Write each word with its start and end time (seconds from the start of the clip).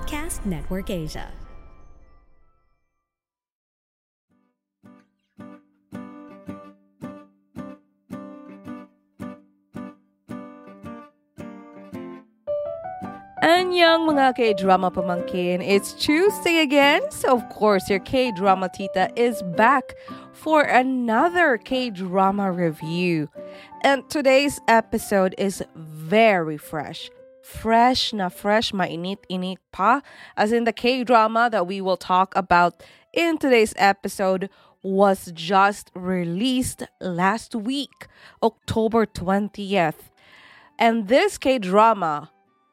Podcast 0.00 0.46
Network 0.48 0.88
Asia. 0.88 1.28
Anyang 13.44 14.08
mga 14.08 14.36
K-drama 14.36 14.88
pamangkin, 14.88 15.60
it's 15.60 15.92
Tuesday 15.92 16.64
again. 16.64 17.04
So 17.12 17.36
of 17.36 17.44
course, 17.52 17.88
your 17.92 18.00
K-drama 18.00 18.72
tita 18.72 19.12
is 19.20 19.44
back 19.52 19.96
for 20.32 20.64
another 20.64 21.60
K-drama 21.60 22.52
review. 22.52 23.28
And 23.84 24.08
today's 24.08 24.60
episode 24.64 25.34
is 25.36 25.60
very 25.76 26.56
fresh. 26.56 27.12
Fresh 27.42 28.12
na 28.12 28.28
fresh, 28.28 28.72
mainit-init 28.72 29.58
pa. 29.72 30.02
As 30.36 30.52
in 30.52 30.64
the 30.64 30.72
K-drama 30.72 31.48
that 31.50 31.66
we 31.66 31.80
will 31.80 31.96
talk 31.96 32.34
about 32.36 32.82
in 33.12 33.38
today's 33.38 33.74
episode 33.76 34.50
was 34.82 35.32
just 35.34 35.90
released 35.94 36.84
last 37.00 37.54
week, 37.54 38.06
October 38.42 39.06
20th. 39.06 40.10
And 40.78 41.08
this 41.08 41.36
K-drama 41.38 42.30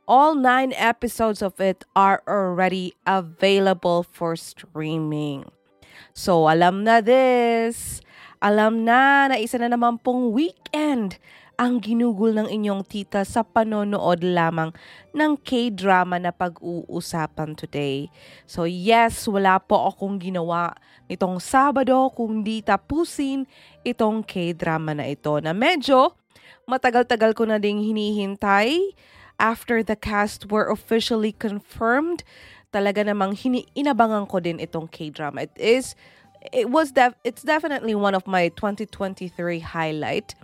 all 0.07 0.35
nine 0.35 0.71
episodes 0.79 1.43
of 1.43 1.59
it 1.59 1.83
are 1.95 2.23
already 2.27 2.95
available 3.05 4.07
for 4.07 4.35
streaming. 4.39 5.51
So, 6.15 6.47
alam 6.47 6.87
na 6.87 7.03
this. 7.03 7.99
Alam 8.39 8.87
na 8.87 9.27
na 9.27 9.35
isa 9.35 9.59
na 9.59 9.67
naman 9.67 9.99
pong 9.99 10.31
weekend 10.31 11.19
ang 11.57 11.81
ginugol 11.81 12.37
ng 12.37 12.53
inyong 12.53 12.85
tita 12.85 13.25
sa 13.25 13.41
panonood 13.41 14.21
lamang 14.21 14.69
ng 15.09 15.33
K-drama 15.41 16.21
na 16.21 16.29
pag-uusapan 16.29 17.57
today. 17.57 18.13
So 18.45 18.69
yes, 18.69 19.25
wala 19.25 19.57
po 19.57 19.89
akong 19.89 20.21
ginawa 20.21 20.77
nitong 21.09 21.41
Sabado 21.41 22.13
kundi 22.13 22.61
tapusin 22.61 23.49
itong 23.81 24.21
K-drama 24.21 24.93
na 24.93 25.09
ito 25.09 25.33
na 25.41 25.57
medyo 25.57 26.13
matagal-tagal 26.69 27.33
ko 27.33 27.49
na 27.49 27.57
ding 27.57 27.81
hinihintay 27.81 28.93
after 29.41 29.81
the 29.81 29.97
cast 29.97 30.53
were 30.53 30.69
officially 30.69 31.33
confirmed, 31.33 32.21
talaga 32.69 33.01
namang 33.01 33.33
hini 33.33 33.65
inabangan 33.73 34.29
ko 34.29 34.37
din 34.37 34.61
itong 34.61 34.85
K-drama. 34.93 35.49
It 35.49 35.57
is 35.57 35.97
it 36.53 36.69
was 36.69 36.93
def- 36.93 37.17
it's 37.25 37.41
definitely 37.41 37.97
one 37.97 38.13
of 38.13 38.29
my 38.29 38.53
2023 38.53 39.33
highlight. 39.63 40.37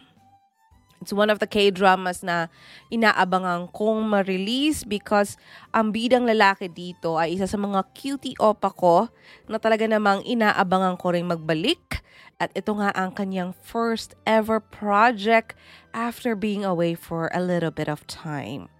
It's 1.03 1.11
one 1.11 1.27
of 1.27 1.43
the 1.43 1.51
K-dramas 1.51 2.23
na 2.23 2.47
inaabangan 2.87 3.75
kong 3.75 4.07
ma-release 4.07 4.87
because 4.87 5.35
ang 5.75 5.91
bidang 5.91 6.23
lalaki 6.23 6.71
dito 6.71 7.19
ay 7.19 7.35
isa 7.35 7.43
sa 7.43 7.59
mga 7.59 7.91
cutie 7.91 8.39
opa 8.39 8.71
ko 8.71 9.11
na 9.51 9.59
talaga 9.59 9.83
namang 9.83 10.23
inaabangan 10.23 10.95
ko 10.95 11.11
rin 11.11 11.27
magbalik. 11.27 11.99
At 12.39 12.55
ito 12.55 12.79
nga 12.79 12.95
ang 12.95 13.11
kanyang 13.11 13.51
first 13.51 14.15
ever 14.23 14.63
project 14.63 15.59
after 15.91 16.39
being 16.39 16.63
away 16.63 16.95
for 16.95 17.27
a 17.35 17.43
little 17.43 17.71
bit 17.71 17.91
of 17.91 18.07
time. 18.07 18.71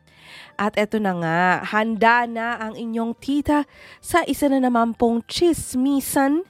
At 0.56 0.80
eto 0.80 1.04
na 1.04 1.20
nga, 1.20 1.42
handa 1.76 2.24
na 2.24 2.56
ang 2.56 2.80
inyong 2.80 3.20
tita 3.20 3.68
sa 4.00 4.24
isa 4.24 4.48
na 4.48 4.64
naman 4.64 4.96
pong 4.96 5.28
chismisan. 5.28 6.48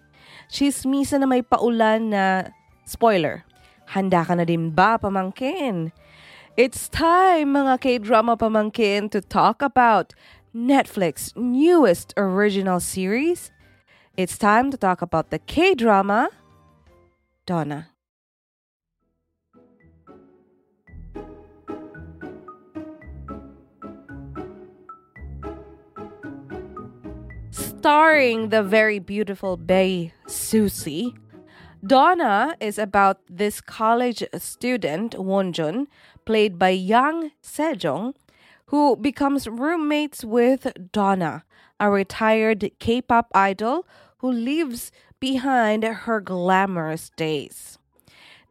Chismisan 0.54 1.26
na 1.26 1.28
may 1.28 1.42
paulan 1.42 2.14
na 2.14 2.54
spoiler. 2.86 3.42
Handa 3.88 4.26
ka 4.26 4.36
na 4.36 4.44
din 4.44 4.72
ba, 4.72 4.98
pamangkin? 5.02 5.92
It's 6.56 6.88
time, 6.90 7.54
mga 7.54 7.82
K-drama 7.82 8.38
pamangkin, 8.38 9.10
to 9.12 9.22
talk 9.22 9.62
about 9.62 10.14
Netflix 10.56 11.36
newest 11.36 12.14
original 12.16 12.80
series. 12.80 13.52
It's 14.16 14.38
time 14.38 14.70
to 14.72 14.78
talk 14.78 15.02
about 15.02 15.32
the 15.32 15.40
K-drama 15.40 16.30
Donna. 17.46 17.94
starring 27.84 28.48
the 28.48 28.64
very 28.64 28.98
beautiful 28.98 29.58
Bay 29.58 30.14
Susie. 30.26 31.14
Donna 31.86 32.56
is 32.62 32.80
about 32.80 33.20
this 33.30 33.60
college 33.60 34.24
student, 34.38 35.16
Wonjun, 35.16 35.88
played 36.24 36.58
by 36.58 36.70
Yang 36.70 37.32
Sejong, 37.44 38.16
who 38.68 38.96
becomes 38.96 39.50
roommates 39.50 40.24
with 40.24 40.72
Donna, 40.94 41.44
a 41.82 41.92
retired 41.92 42.72
K-pop 42.80 43.28
idol 43.36 43.86
who 44.20 44.32
leaves 44.32 44.94
behind 45.20 45.84
her 45.84 46.22
glamorous 46.22 47.12
days. 47.18 47.78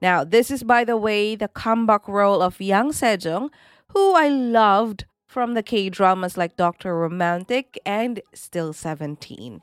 Now, 0.03 0.25
this 0.25 0.51
is, 0.51 0.63
by 0.63 0.85
the 0.85 0.99
way, 0.99 1.35
the 1.35 1.49
comeback 1.49 2.07
role 2.07 2.43
of 2.43 2.61
Yang 2.61 2.91
Sejong, 2.91 3.49
who 3.89 4.13
I 4.15 4.29
loved 4.29 5.07
from 5.27 5.55
the 5.55 5.63
K 5.63 5.89
dramas 5.89 6.37
like 6.37 6.59
Doctor 6.59 6.95
Romantic 6.95 7.79
and 7.87 8.21
Still 8.35 8.75
17. 8.75 9.63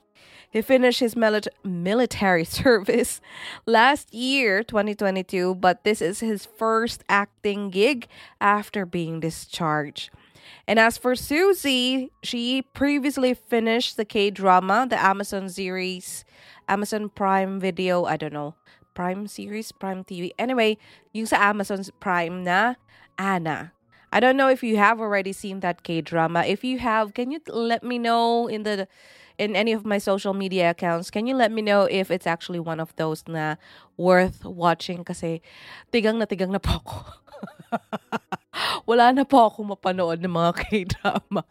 He 0.49 0.61
finished 0.61 0.99
his 0.99 1.13
mili- 1.13 1.47
military 1.63 2.43
service 2.59 3.21
last 3.65 4.13
year, 4.13 4.63
2022, 4.63 5.55
but 5.55 5.83
this 5.83 6.01
is 6.01 6.19
his 6.19 6.45
first 6.45 7.03
acting 7.07 7.69
gig 7.69 8.07
after 8.41 8.85
being 8.85 9.19
discharged. 9.19 10.09
And 10.67 10.79
as 10.79 10.97
for 10.97 11.15
Susie, 11.15 12.11
she 12.23 12.63
previously 12.73 13.33
finished 13.33 13.97
the 13.97 14.05
K 14.05 14.29
drama, 14.29 14.87
the 14.89 14.99
Amazon 14.99 15.49
series, 15.49 16.25
Amazon 16.67 17.09
Prime 17.09 17.59
Video, 17.59 18.05
I 18.05 18.17
don't 18.17 18.33
know, 18.33 18.55
Prime 18.93 19.27
series, 19.27 19.71
Prime 19.71 20.03
TV. 20.03 20.31
Anyway, 20.37 20.77
yung 21.13 21.25
sa 21.25 21.37
Amazon 21.37 21.83
Prime 21.99 22.43
na 22.43 22.75
Anna. 23.17 23.73
I 24.11 24.19
don't 24.19 24.37
know 24.37 24.49
if 24.49 24.63
you 24.63 24.77
have 24.77 24.99
already 24.99 25.33
seen 25.33 25.59
that 25.61 25.83
K 25.83 26.01
drama. 26.01 26.41
If 26.41 26.63
you 26.63 26.79
have, 26.79 27.13
can 27.13 27.29
you 27.29 27.41
let 27.47 27.83
me 27.83 27.99
know 27.99 28.47
in 28.47 28.63
the 28.63 28.87
in 29.39 29.55
any 29.55 29.71
of 29.71 29.87
my 29.87 29.97
social 29.97 30.35
media 30.35 30.75
accounts? 30.75 31.07
Can 31.07 31.23
you 31.23 31.33
let 31.33 31.49
me 31.49 31.63
know 31.63 31.87
if 31.87 32.11
it's 32.11 32.27
actually 32.27 32.59
one 32.59 32.83
of 32.83 32.91
those 32.99 33.23
na 33.23 33.55
worth 33.95 34.43
watching? 34.43 35.07
Kasi 35.07 35.39
tigang 35.95 36.19
na 36.19 36.27
tigang 36.27 36.51
na 36.51 36.59
po 36.59 36.83
ako. 36.83 36.97
Wala 38.89 39.15
na 39.15 39.23
po 39.23 39.47
ako 39.47 39.73
mapanood 39.73 40.19
ng 40.19 40.35
mga 40.35 40.51
K-drama. 40.67 41.47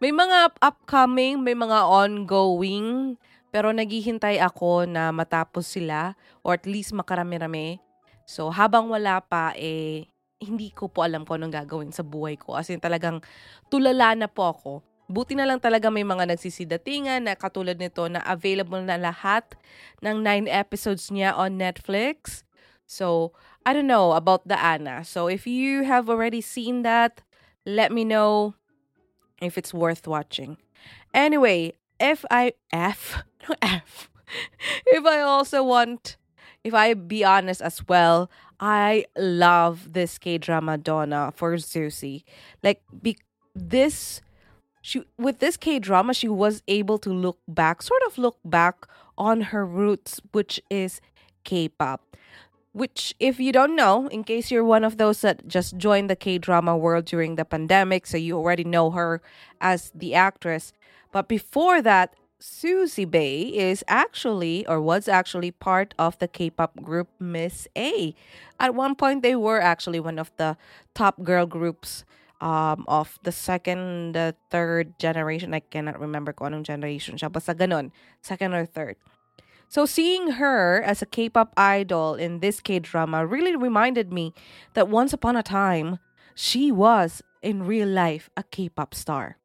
May 0.00 0.16
mga 0.16 0.56
upcoming, 0.64 1.44
may 1.44 1.52
mga 1.52 1.84
ongoing, 1.84 3.20
pero 3.52 3.68
naghihintay 3.76 4.40
ako 4.40 4.88
na 4.88 5.12
matapos 5.12 5.68
sila 5.68 6.16
or 6.40 6.56
at 6.56 6.64
least 6.64 6.96
makarami-rami. 6.96 7.84
So 8.24 8.48
habang 8.48 8.88
wala 8.88 9.20
pa, 9.20 9.52
eh, 9.54 10.08
hindi 10.40 10.72
ko 10.72 10.88
po 10.88 11.04
alam 11.04 11.28
kung 11.28 11.40
anong 11.40 11.64
gagawin 11.64 11.92
sa 11.92 12.00
buhay 12.00 12.40
ko. 12.40 12.56
As 12.56 12.72
in 12.72 12.80
talagang 12.80 13.20
tulala 13.68 14.16
na 14.16 14.28
po 14.28 14.52
ako. 14.52 14.72
Buti 15.06 15.38
na 15.38 15.46
lang 15.46 15.62
talaga 15.62 15.86
may 15.86 16.02
mga 16.02 16.26
nagsisidatingan 16.34 17.30
na 17.30 17.38
katulad 17.38 17.78
nito 17.78 18.10
na 18.10 18.22
available 18.26 18.82
na 18.82 18.98
lahat 18.98 19.54
ng 20.02 20.22
nine 20.22 20.50
episodes 20.50 21.14
niya 21.14 21.30
on 21.38 21.54
Netflix. 21.54 22.42
So, 22.86 23.34
I 23.66 23.74
don't 23.74 23.90
know 23.90 24.14
about 24.14 24.46
the 24.46 24.58
Anna. 24.58 25.06
So, 25.06 25.26
if 25.26 25.46
you 25.46 25.86
have 25.86 26.10
already 26.10 26.42
seen 26.42 26.82
that, 26.82 27.22
let 27.66 27.90
me 27.90 28.02
know 28.02 28.54
if 29.42 29.58
it's 29.58 29.74
worth 29.74 30.06
watching. 30.06 30.58
Anyway, 31.14 31.74
if 31.98 32.24
I 32.30 32.54
F, 32.72 33.22
no 33.48 33.54
F, 33.62 34.10
if 34.86 35.04
I 35.06 35.20
also 35.20 35.62
want, 35.62 36.16
if 36.64 36.74
I 36.74 36.94
be 36.94 37.24
honest 37.24 37.60
as 37.62 37.86
well, 37.86 38.30
I 38.58 39.06
love 39.16 39.92
this 39.92 40.18
K 40.18 40.38
drama 40.38 40.78
Donna 40.78 41.32
for 41.34 41.54
Zusi. 41.56 42.24
Like 42.62 42.82
be- 43.02 43.18
this 43.54 44.20
she 44.86 45.02
with 45.18 45.40
this 45.40 45.56
K 45.56 45.80
drama 45.80 46.14
she 46.14 46.28
was 46.28 46.62
able 46.68 46.98
to 46.98 47.10
look 47.10 47.38
back, 47.48 47.82
sort 47.82 48.02
of 48.06 48.18
look 48.18 48.38
back 48.44 48.86
on 49.18 49.50
her 49.50 49.66
roots 49.66 50.20
which 50.30 50.60
is 50.70 51.00
K-pop. 51.42 52.00
which 52.76 53.14
if 53.18 53.40
you 53.40 53.52
don't 53.52 53.74
know, 53.74 54.06
in 54.08 54.22
case 54.22 54.50
you're 54.50 54.62
one 54.62 54.84
of 54.84 54.98
those 54.98 55.22
that 55.22 55.48
just 55.48 55.76
joined 55.78 56.10
the 56.10 56.14
K-drama 56.14 56.76
world 56.76 57.06
during 57.06 57.34
the 57.34 57.44
pandemic, 57.44 58.06
so 58.06 58.16
you 58.16 58.36
already 58.36 58.64
know 58.64 58.90
her 58.90 59.22
as 59.60 59.90
the 59.94 60.12
actress. 60.14 60.72
But 61.10 61.26
before 61.26 61.80
that, 61.80 62.14
Susie 62.38 63.06
Bay 63.06 63.48
is 63.48 63.82
actually 63.88 64.66
or 64.68 64.78
was 64.78 65.08
actually 65.08 65.50
part 65.50 65.94
of 65.98 66.18
the 66.18 66.28
K-pop 66.28 66.82
group 66.82 67.08
Miss 67.18 67.66
A. 67.74 68.14
At 68.60 68.74
one 68.74 68.94
point 68.94 69.22
they 69.22 69.34
were 69.34 69.60
actually 69.60 69.98
one 69.98 70.18
of 70.18 70.30
the 70.36 70.58
top 70.94 71.24
girl 71.24 71.46
groups 71.46 72.04
um, 72.40 72.84
of 72.88 73.18
the 73.22 73.32
second, 73.32 74.14
the 74.14 74.34
third 74.50 74.98
generation. 74.98 75.54
I 75.54 75.60
cannot 75.60 76.00
remember 76.00 76.32
kung 76.32 76.52
anong 76.52 76.64
generation 76.64 77.16
siya. 77.16 77.32
Basta 77.32 77.54
ganun. 77.54 77.90
Second 78.20 78.54
or 78.54 78.66
third. 78.66 78.96
So 79.68 79.84
seeing 79.84 80.38
her 80.38 80.82
as 80.82 81.02
a 81.02 81.06
K-pop 81.06 81.52
idol 81.56 82.14
in 82.14 82.38
this 82.38 82.60
K-drama 82.60 83.26
really 83.26 83.56
reminded 83.56 84.12
me 84.12 84.32
that 84.74 84.88
once 84.88 85.12
upon 85.12 85.34
a 85.34 85.42
time, 85.42 85.98
she 86.34 86.70
was 86.70 87.22
in 87.42 87.66
real 87.66 87.88
life 87.88 88.30
a 88.36 88.44
K-pop 88.44 88.94
star. 88.94 89.38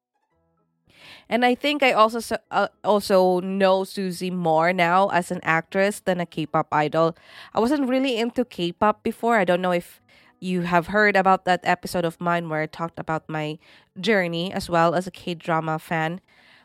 And 1.27 1.43
I 1.43 1.55
think 1.55 1.81
I 1.81 1.93
also 1.93 2.21
uh, 2.51 2.67
also 2.83 3.39
know 3.41 3.83
Susie 3.83 4.29
more 4.29 4.71
now 4.73 5.09
as 5.09 5.31
an 5.31 5.39
actress 5.41 5.99
than 5.99 6.19
a 6.19 6.29
K-pop 6.29 6.67
idol. 6.71 7.17
I 7.55 7.59
wasn't 7.59 7.89
really 7.89 8.17
into 8.17 8.45
K-pop 8.45 9.01
before. 9.01 9.37
I 9.37 9.45
don't 9.45 9.61
know 9.61 9.73
if 9.73 10.01
you 10.41 10.65
have 10.65 10.87
heard 10.87 11.15
about 11.15 11.45
that 11.45 11.61
episode 11.63 12.03
of 12.03 12.19
mine 12.19 12.49
where 12.49 12.65
I 12.65 12.65
talked 12.65 12.99
about 12.99 13.29
my 13.29 13.61
journey 13.95 14.51
as 14.51 14.67
well 14.67 14.97
as 14.97 15.05
a 15.05 15.13
K-drama 15.13 15.77
fan. 15.77 16.19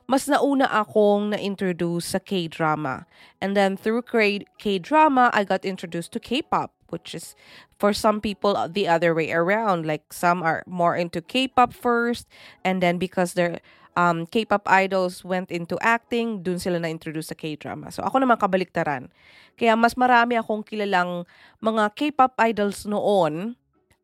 Mas 0.09 0.25
nauna 0.27 0.65
akong 0.73 1.37
na-introduce 1.37 2.17
sa 2.17 2.19
K-drama. 2.19 3.05
And 3.39 3.53
then 3.53 3.77
through 3.77 4.09
K-drama, 4.09 5.31
I 5.35 5.45
got 5.45 5.67
introduced 5.67 6.17
to 6.17 6.21
K-pop, 6.21 6.73
which 6.89 7.13
is 7.15 7.37
for 7.77 7.93
some 7.93 8.23
people 8.23 8.57
the 8.71 8.89
other 8.89 9.13
way 9.13 9.31
around. 9.31 9.85
Like 9.85 10.09
some 10.15 10.43
are 10.43 10.65
more 10.65 10.97
into 10.97 11.21
K-pop 11.21 11.75
first 11.77 12.27
and 12.65 12.81
then 12.81 12.97
because 12.97 13.35
they're 13.35 13.61
um, 13.97 14.25
K-pop 14.25 14.65
idols 14.71 15.25
went 15.25 15.51
into 15.51 15.77
acting, 15.83 16.41
dun 16.41 16.61
sila 16.61 16.79
na-introduce 16.79 17.29
sa 17.29 17.37
K-drama. 17.37 17.91
So 17.91 18.05
ako 18.05 18.25
naman 18.25 18.39
kabaliktaran. 18.41 19.13
Kaya 19.59 19.75
mas 19.77 19.99
marami 19.99 20.39
akong 20.39 20.63
kilalang 20.65 21.29
mga 21.61 21.93
K-pop 21.93 22.39
idols 22.41 22.87
noon 22.89 23.57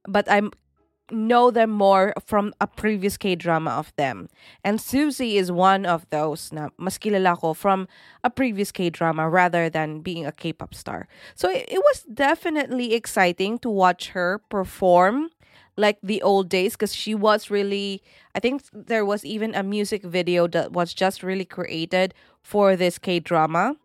but 0.06 0.30
I 0.30 0.42
know 1.10 1.50
them 1.50 1.70
more 1.70 2.14
from 2.24 2.54
a 2.60 2.66
previous 2.66 3.16
K-drama 3.16 3.70
of 3.70 3.92
them. 3.96 4.28
And 4.64 4.80
Susie 4.80 5.36
is 5.36 5.52
one 5.52 5.84
of 5.84 6.08
those 6.10 6.52
na 6.52 6.70
mas 6.78 6.98
kilala 6.98 7.38
ko 7.38 7.54
from 7.54 7.86
a 8.24 8.30
previous 8.30 8.72
K-drama 8.72 9.28
rather 9.28 9.68
than 9.68 10.00
being 10.00 10.26
a 10.26 10.32
K-pop 10.32 10.74
star. 10.74 11.06
So 11.34 11.50
it, 11.50 11.68
it 11.68 11.78
was 11.78 12.02
definitely 12.12 12.94
exciting 12.94 13.58
to 13.60 13.70
watch 13.70 14.10
her 14.10 14.40
perform 14.48 15.30
like 15.76 15.98
the 16.02 16.22
old 16.22 16.48
days 16.48 16.72
because 16.72 16.94
she 16.94 17.14
was 17.14 17.50
really 17.50 18.02
I 18.34 18.40
think 18.40 18.62
there 18.72 19.04
was 19.04 19.24
even 19.24 19.54
a 19.54 19.62
music 19.62 20.02
video 20.02 20.46
that 20.48 20.72
was 20.72 20.94
just 20.94 21.22
really 21.22 21.44
created 21.44 22.14
for 22.42 22.76
this 22.76 22.98
K-drama. 22.98 23.76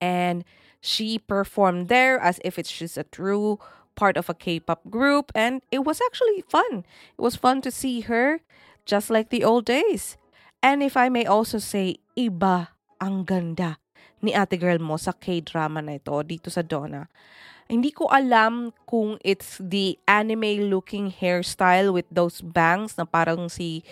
And 0.00 0.44
she 0.80 1.18
performed 1.18 1.88
there 1.88 2.20
as 2.20 2.38
if 2.44 2.58
it's 2.58 2.70
just 2.70 2.96
a 2.96 3.02
true 3.02 3.58
part 3.98 4.14
of 4.14 4.30
a 4.30 4.38
K-pop 4.38 4.86
group 4.86 5.34
and 5.34 5.58
it 5.74 5.82
was 5.82 5.98
actually 5.98 6.46
fun. 6.46 6.86
It 7.18 7.22
was 7.22 7.34
fun 7.34 7.58
to 7.66 7.74
see 7.74 8.06
her 8.06 8.38
just 8.86 9.10
like 9.10 9.34
the 9.34 9.42
old 9.42 9.66
days. 9.66 10.14
And 10.62 10.86
if 10.86 10.94
I 10.94 11.10
may 11.10 11.26
also 11.26 11.58
say, 11.58 11.98
iba 12.14 12.78
ang 13.02 13.26
ganda 13.26 13.82
ni 14.22 14.34
ate 14.34 14.58
girl 14.58 14.78
mo 14.78 14.94
sa 14.98 15.10
K-drama 15.14 15.82
na 15.82 15.98
ito 15.98 16.14
dito 16.22 16.50
sa 16.50 16.62
Donna. 16.62 17.10
Hindi 17.68 17.92
ko 17.92 18.08
alam 18.08 18.72
kung 18.88 19.20
it's 19.20 19.60
the 19.60 20.00
anime-looking 20.08 21.12
hairstyle 21.12 21.92
with 21.92 22.08
those 22.08 22.40
bangs 22.40 22.96
na 22.96 23.04
parang 23.04 23.52
si... 23.52 23.84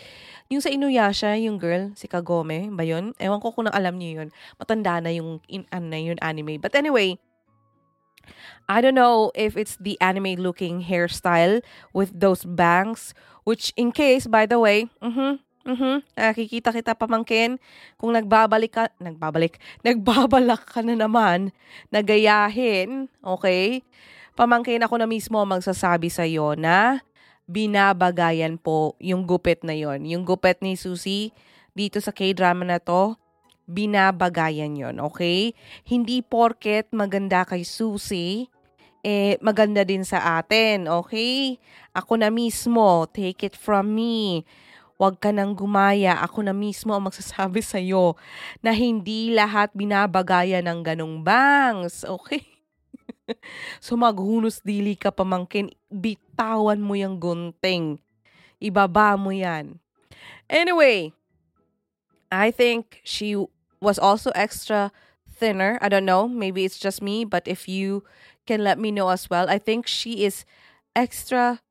Yung 0.49 0.65
sa 0.65 0.73
Inuyasha, 0.73 1.37
yung 1.37 1.61
girl, 1.61 1.93
si 1.93 2.09
Kagome, 2.09 2.73
ba 2.73 2.89
yun? 2.89 3.13
Ewan 3.21 3.43
ko 3.43 3.53
kung 3.53 3.69
alam 3.69 4.01
niyo 4.01 4.25
yun. 4.25 4.29
Matanda 4.57 5.05
na 5.05 5.13
yung, 5.13 5.45
in, 5.51 5.69
ano, 5.69 5.93
yun 5.93 6.17
anime. 6.25 6.57
But 6.57 6.73
anyway, 6.73 7.21
I 8.67 8.83
don't 8.83 8.99
know 8.99 9.31
if 9.35 9.57
it's 9.57 9.79
the 9.79 9.95
anime 10.01 10.39
looking 10.43 10.83
hairstyle 10.83 11.63
with 11.95 12.13
those 12.15 12.43
bangs, 12.43 13.15
which 13.47 13.71
in 13.79 13.95
case, 13.95 14.27
by 14.27 14.47
the 14.47 14.59
way, 14.59 14.91
mm-hmm, 14.99 15.39
mm-hmm, 15.67 15.97
nakikita 16.19 16.75
kita 16.75 16.99
pamangkin, 16.99 17.59
kung 17.99 18.15
nagbabalik 18.15 18.73
ka, 18.75 18.85
nagbabalik, 18.99 19.59
nagbabalak 19.87 20.67
ka 20.67 20.83
na 20.83 20.99
naman, 20.99 21.55
nagayahin, 21.91 23.11
okay? 23.23 23.83
Pamangkin 24.37 24.85
ako 24.85 25.01
na 25.01 25.09
mismo 25.09 25.41
magsasabi 25.43 26.13
sa 26.13 26.27
iyo 26.29 26.53
na 26.59 27.01
binabagayan 27.47 28.59
po 28.59 28.99
yung 28.99 29.25
gupit 29.25 29.63
na 29.63 29.73
yon. 29.73 30.03
Yung 30.05 30.27
gupit 30.27 30.59
ni 30.61 30.75
Susie 30.75 31.31
dito 31.73 32.03
sa 32.03 32.11
K-drama 32.11 32.67
na 32.67 32.83
to, 32.83 33.15
binabagayan 33.67 34.79
yon, 34.79 34.97
okay? 35.03 35.53
Hindi 35.83 36.23
porket 36.23 36.91
maganda 36.95 37.43
kay 37.43 37.67
Susie, 37.67 38.47
eh, 39.07 39.39
maganda 39.39 39.87
din 39.87 40.03
sa 40.03 40.39
atin, 40.43 40.91
okay? 40.91 41.59
Ako 41.95 42.19
na 42.19 42.31
mismo, 42.31 43.07
take 43.11 43.47
it 43.47 43.55
from 43.59 43.95
me. 43.95 44.43
Huwag 44.97 45.21
ka 45.21 45.29
nang 45.31 45.53
gumaya, 45.53 46.19
ako 46.25 46.43
na 46.43 46.55
mismo 46.57 46.97
ang 46.97 47.07
magsasabi 47.07 47.61
sa'yo 47.75 48.17
na 48.65 48.73
hindi 48.73 49.31
lahat 49.31 49.71
binabagaya 49.77 50.63
ng 50.65 50.81
ganong 50.83 51.23
bangs, 51.23 52.03
okay? 52.03 52.43
so 53.85 53.95
maghunos 53.95 54.63
dili 54.63 54.99
ka 54.99 55.11
pamangkin, 55.11 55.71
bitawan 55.91 56.83
mo 56.83 56.99
yung 56.99 57.19
gunting. 57.19 58.03
Ibaba 58.59 59.15
mo 59.21 59.31
yan. 59.31 59.79
Anyway, 60.49 61.13
I 62.31 62.51
think 62.51 63.03
she 63.05 63.37
was 63.87 64.03
also 64.03 64.35
extra 64.35 64.91
thinner. 65.31 65.79
I 65.79 65.87
don't 65.87 66.03
know, 66.03 66.27
maybe 66.27 66.67
it's 66.67 66.83
just 66.83 66.99
me, 66.99 67.23
but 67.23 67.47
if 67.47 67.71
you 67.71 68.03
can 68.43 68.67
let 68.67 68.83
me 68.83 68.91
know 68.91 69.15
as 69.15 69.31
well. 69.31 69.47
I 69.47 69.63
think 69.63 69.87
she 69.87 70.27
is 70.27 70.43
extra 70.99 71.63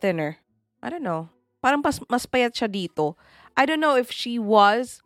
thinner. 0.00 0.40
I 0.80 0.88
don't 0.88 1.04
know. 1.04 1.28
Parang 1.60 1.84
mas, 1.84 2.00
mas 2.08 2.24
payat 2.24 2.56
siya 2.56 2.72
dito. 2.72 3.20
I 3.52 3.68
don't 3.68 3.84
know 3.84 4.00
if 4.00 4.08
she 4.08 4.40
was 4.40 5.04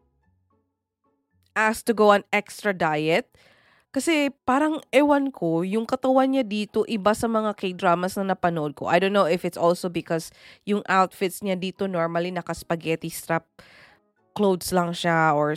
asked 1.59 1.91
to 1.91 1.95
go 1.95 2.15
on 2.15 2.23
extra 2.31 2.71
diet. 2.71 3.27
Kasi 3.97 4.29
parang 4.45 4.85
ewan 4.93 5.33
ko, 5.33 5.65
yung 5.65 5.89
katawan 5.89 6.37
niya 6.37 6.45
dito 6.45 6.85
iba 6.85 7.17
sa 7.17 7.33
mga 7.33 7.57
K-dramas 7.57 8.21
na 8.21 8.37
napanood 8.37 8.77
ko. 8.77 8.93
I 8.93 9.01
don't 9.01 9.17
know 9.17 9.25
if 9.25 9.41
it's 9.41 9.57
also 9.57 9.89
because 9.89 10.29
yung 10.69 10.85
outfits 10.85 11.41
niya 11.41 11.57
dito 11.57 11.89
normally 11.89 12.29
naka-spaghetti 12.29 13.09
strap 13.09 13.49
clothes 14.37 14.69
lang 14.77 14.93
siya 14.93 15.33
or 15.33 15.57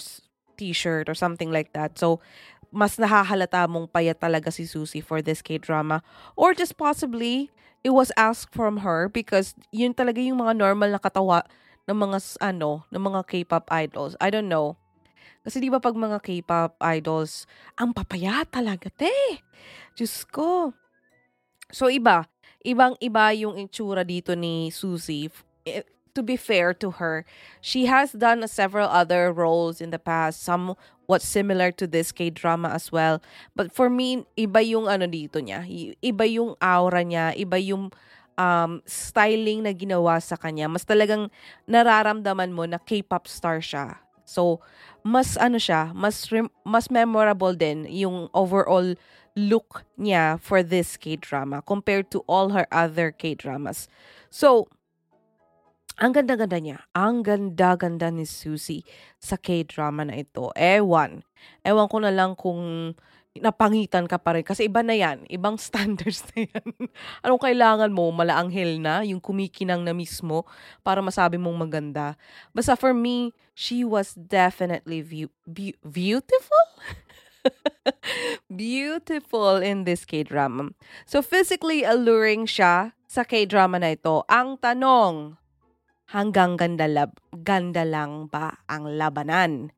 t-shirt 0.56 1.12
or 1.12 1.16
something 1.16 1.52
like 1.52 1.76
that. 1.76 2.00
So, 2.00 2.24
mas 2.72 2.96
nahahalata 2.96 3.68
mong 3.68 3.92
payat 3.92 4.24
talaga 4.24 4.48
si 4.50 4.64
Susie 4.64 5.04
for 5.04 5.20
this 5.20 5.44
K-drama. 5.44 6.00
Or 6.40 6.56
just 6.56 6.80
possibly, 6.80 7.52
it 7.84 7.92
was 7.92 8.16
asked 8.16 8.56
from 8.56 8.88
her 8.88 9.12
because 9.12 9.52
yun 9.76 9.92
talaga 9.92 10.24
yung 10.24 10.40
mga 10.40 10.56
normal 10.56 10.96
na 10.96 11.02
katawa 11.02 11.44
ng 11.92 11.98
mga, 11.98 12.40
ano, 12.40 12.88
ng 12.88 13.04
mga 13.04 13.22
K-pop 13.28 13.68
idols. 13.68 14.16
I 14.24 14.32
don't 14.32 14.48
know. 14.48 14.80
Kasi 15.44 15.60
di 15.60 15.68
ba 15.68 15.84
pag 15.84 15.98
mga 15.98 16.24
K-pop 16.24 16.80
idols, 16.80 17.50
ang 17.76 17.92
papayat 17.92 18.54
talaga, 18.54 18.88
te. 18.94 19.12
Diyos 19.98 20.24
ko. 20.30 20.72
So, 21.74 21.90
iba. 21.90 22.30
Ibang-iba 22.60 23.34
yung 23.40 23.56
itsura 23.56 24.04
dito 24.04 24.36
ni 24.36 24.70
Susie 24.70 25.32
eh, 25.64 25.84
to 26.16 26.24
be 26.24 26.36
fair 26.36 26.74
to 26.78 27.02
her, 27.02 27.26
she 27.62 27.86
has 27.86 28.12
done 28.12 28.46
several 28.48 28.90
other 28.90 29.32
roles 29.32 29.82
in 29.82 29.90
the 29.90 30.00
past, 30.00 30.42
some 30.42 30.76
what 31.10 31.22
similar 31.26 31.74
to 31.74 31.88
this 31.90 32.14
K-drama 32.14 32.70
as 32.70 32.92
well. 32.92 33.22
But 33.56 33.74
for 33.74 33.90
me, 33.90 34.30
iba 34.38 34.62
yung 34.62 34.86
ano 34.86 35.10
dito 35.10 35.42
niya. 35.42 35.66
Iba 36.06 36.30
yung 36.30 36.54
aura 36.62 37.02
niya, 37.02 37.34
iba 37.34 37.58
yung 37.58 37.90
um, 38.38 38.80
styling 38.86 39.66
na 39.66 39.74
ginawa 39.74 40.22
sa 40.22 40.38
kanya. 40.38 40.70
Mas 40.70 40.86
talagang 40.86 41.34
nararamdaman 41.66 42.54
mo 42.54 42.70
na 42.70 42.78
K-pop 42.78 43.26
star 43.26 43.58
siya. 43.58 43.98
So, 44.24 44.62
mas 45.02 45.34
ano 45.42 45.58
siya, 45.58 45.90
mas 45.98 46.30
mas 46.62 46.94
memorable 46.94 47.58
din 47.58 47.90
yung 47.90 48.30
overall 48.38 48.94
look 49.34 49.82
niya 49.98 50.38
for 50.38 50.62
this 50.62 50.94
K-drama 50.94 51.66
compared 51.66 52.14
to 52.14 52.22
all 52.30 52.54
her 52.54 52.70
other 52.70 53.10
K-dramas. 53.10 53.90
So, 54.30 54.70
ang 56.00 56.16
ganda-ganda 56.16 56.58
niya. 56.58 56.80
Ang 56.96 57.22
ganda-ganda 57.22 58.08
ni 58.08 58.24
Susie 58.24 58.88
sa 59.20 59.36
K-drama 59.36 60.08
na 60.08 60.16
ito. 60.16 60.50
Ewan. 60.56 61.28
Ewan 61.62 61.92
ko 61.92 61.98
na 62.00 62.10
lang 62.10 62.40
kung 62.40 62.96
napangitan 63.38 64.08
ka 64.08 64.18
pa 64.18 64.36
rin. 64.36 64.48
Kasi 64.48 64.72
iba 64.72 64.80
na 64.82 64.96
yan. 64.96 65.28
Ibang 65.28 65.60
standards 65.68 66.24
na 66.34 66.48
yan. 66.48 66.68
Anong 67.24 67.42
kailangan 67.42 67.92
mo? 67.92 68.10
Malaanghel 68.16 68.80
na? 68.80 69.04
Yung 69.04 69.20
kumikinang 69.22 69.84
na 69.84 69.92
mismo 69.94 70.48
para 70.82 71.04
masabi 71.04 71.36
mong 71.36 71.70
maganda. 71.70 72.16
Basta 72.56 72.74
for 72.80 72.96
me, 72.96 73.36
she 73.56 73.84
was 73.84 74.16
definitely 74.16 75.04
view- 75.04 75.36
be- 75.46 75.78
beautiful? 75.84 76.66
Beautiful 78.52 79.64
in 79.64 79.88
this 79.88 80.04
K-drama. 80.04 80.76
So 81.08 81.24
physically 81.24 81.88
alluring 81.88 82.52
siya 82.52 82.92
sa 83.08 83.24
K-drama 83.24 83.80
na 83.80 83.96
ito. 83.96 84.28
Ang 84.28 84.60
tanong, 84.60 85.39
hanggang 86.14 86.58
ganda, 86.58 86.88
lab, 86.90 87.18
ganda 87.44 87.86
lang 87.86 88.28
ba 88.28 88.58
ang 88.70 88.86
labanan? 88.98 89.72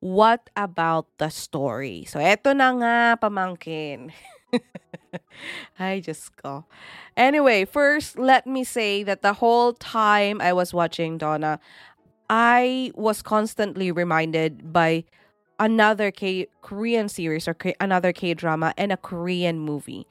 What 0.00 0.48
about 0.56 1.08
the 1.18 1.28
story? 1.28 2.04
So 2.04 2.20
eto 2.20 2.52
na 2.56 2.72
nga 2.76 2.96
pamangkin. 3.20 4.12
Ay, 5.78 6.00
just 6.00 6.36
go. 6.36 6.64
Anyway, 7.16 7.64
first, 7.64 8.18
let 8.18 8.46
me 8.46 8.64
say 8.64 9.02
that 9.02 9.22
the 9.22 9.40
whole 9.40 9.72
time 9.72 10.40
I 10.40 10.52
was 10.52 10.72
watching 10.72 11.18
Donna, 11.18 11.58
I 12.28 12.92
was 12.94 13.22
constantly 13.22 13.90
reminded 13.90 14.72
by 14.72 15.04
another 15.58 16.10
K 16.10 16.48
Korean 16.62 17.08
series 17.08 17.48
or 17.48 17.54
K- 17.54 17.74
another 17.80 18.12
K 18.12 18.34
drama 18.34 18.74
and 18.76 18.92
a 18.92 18.96
Korean 18.96 19.58
movie. 19.58 20.06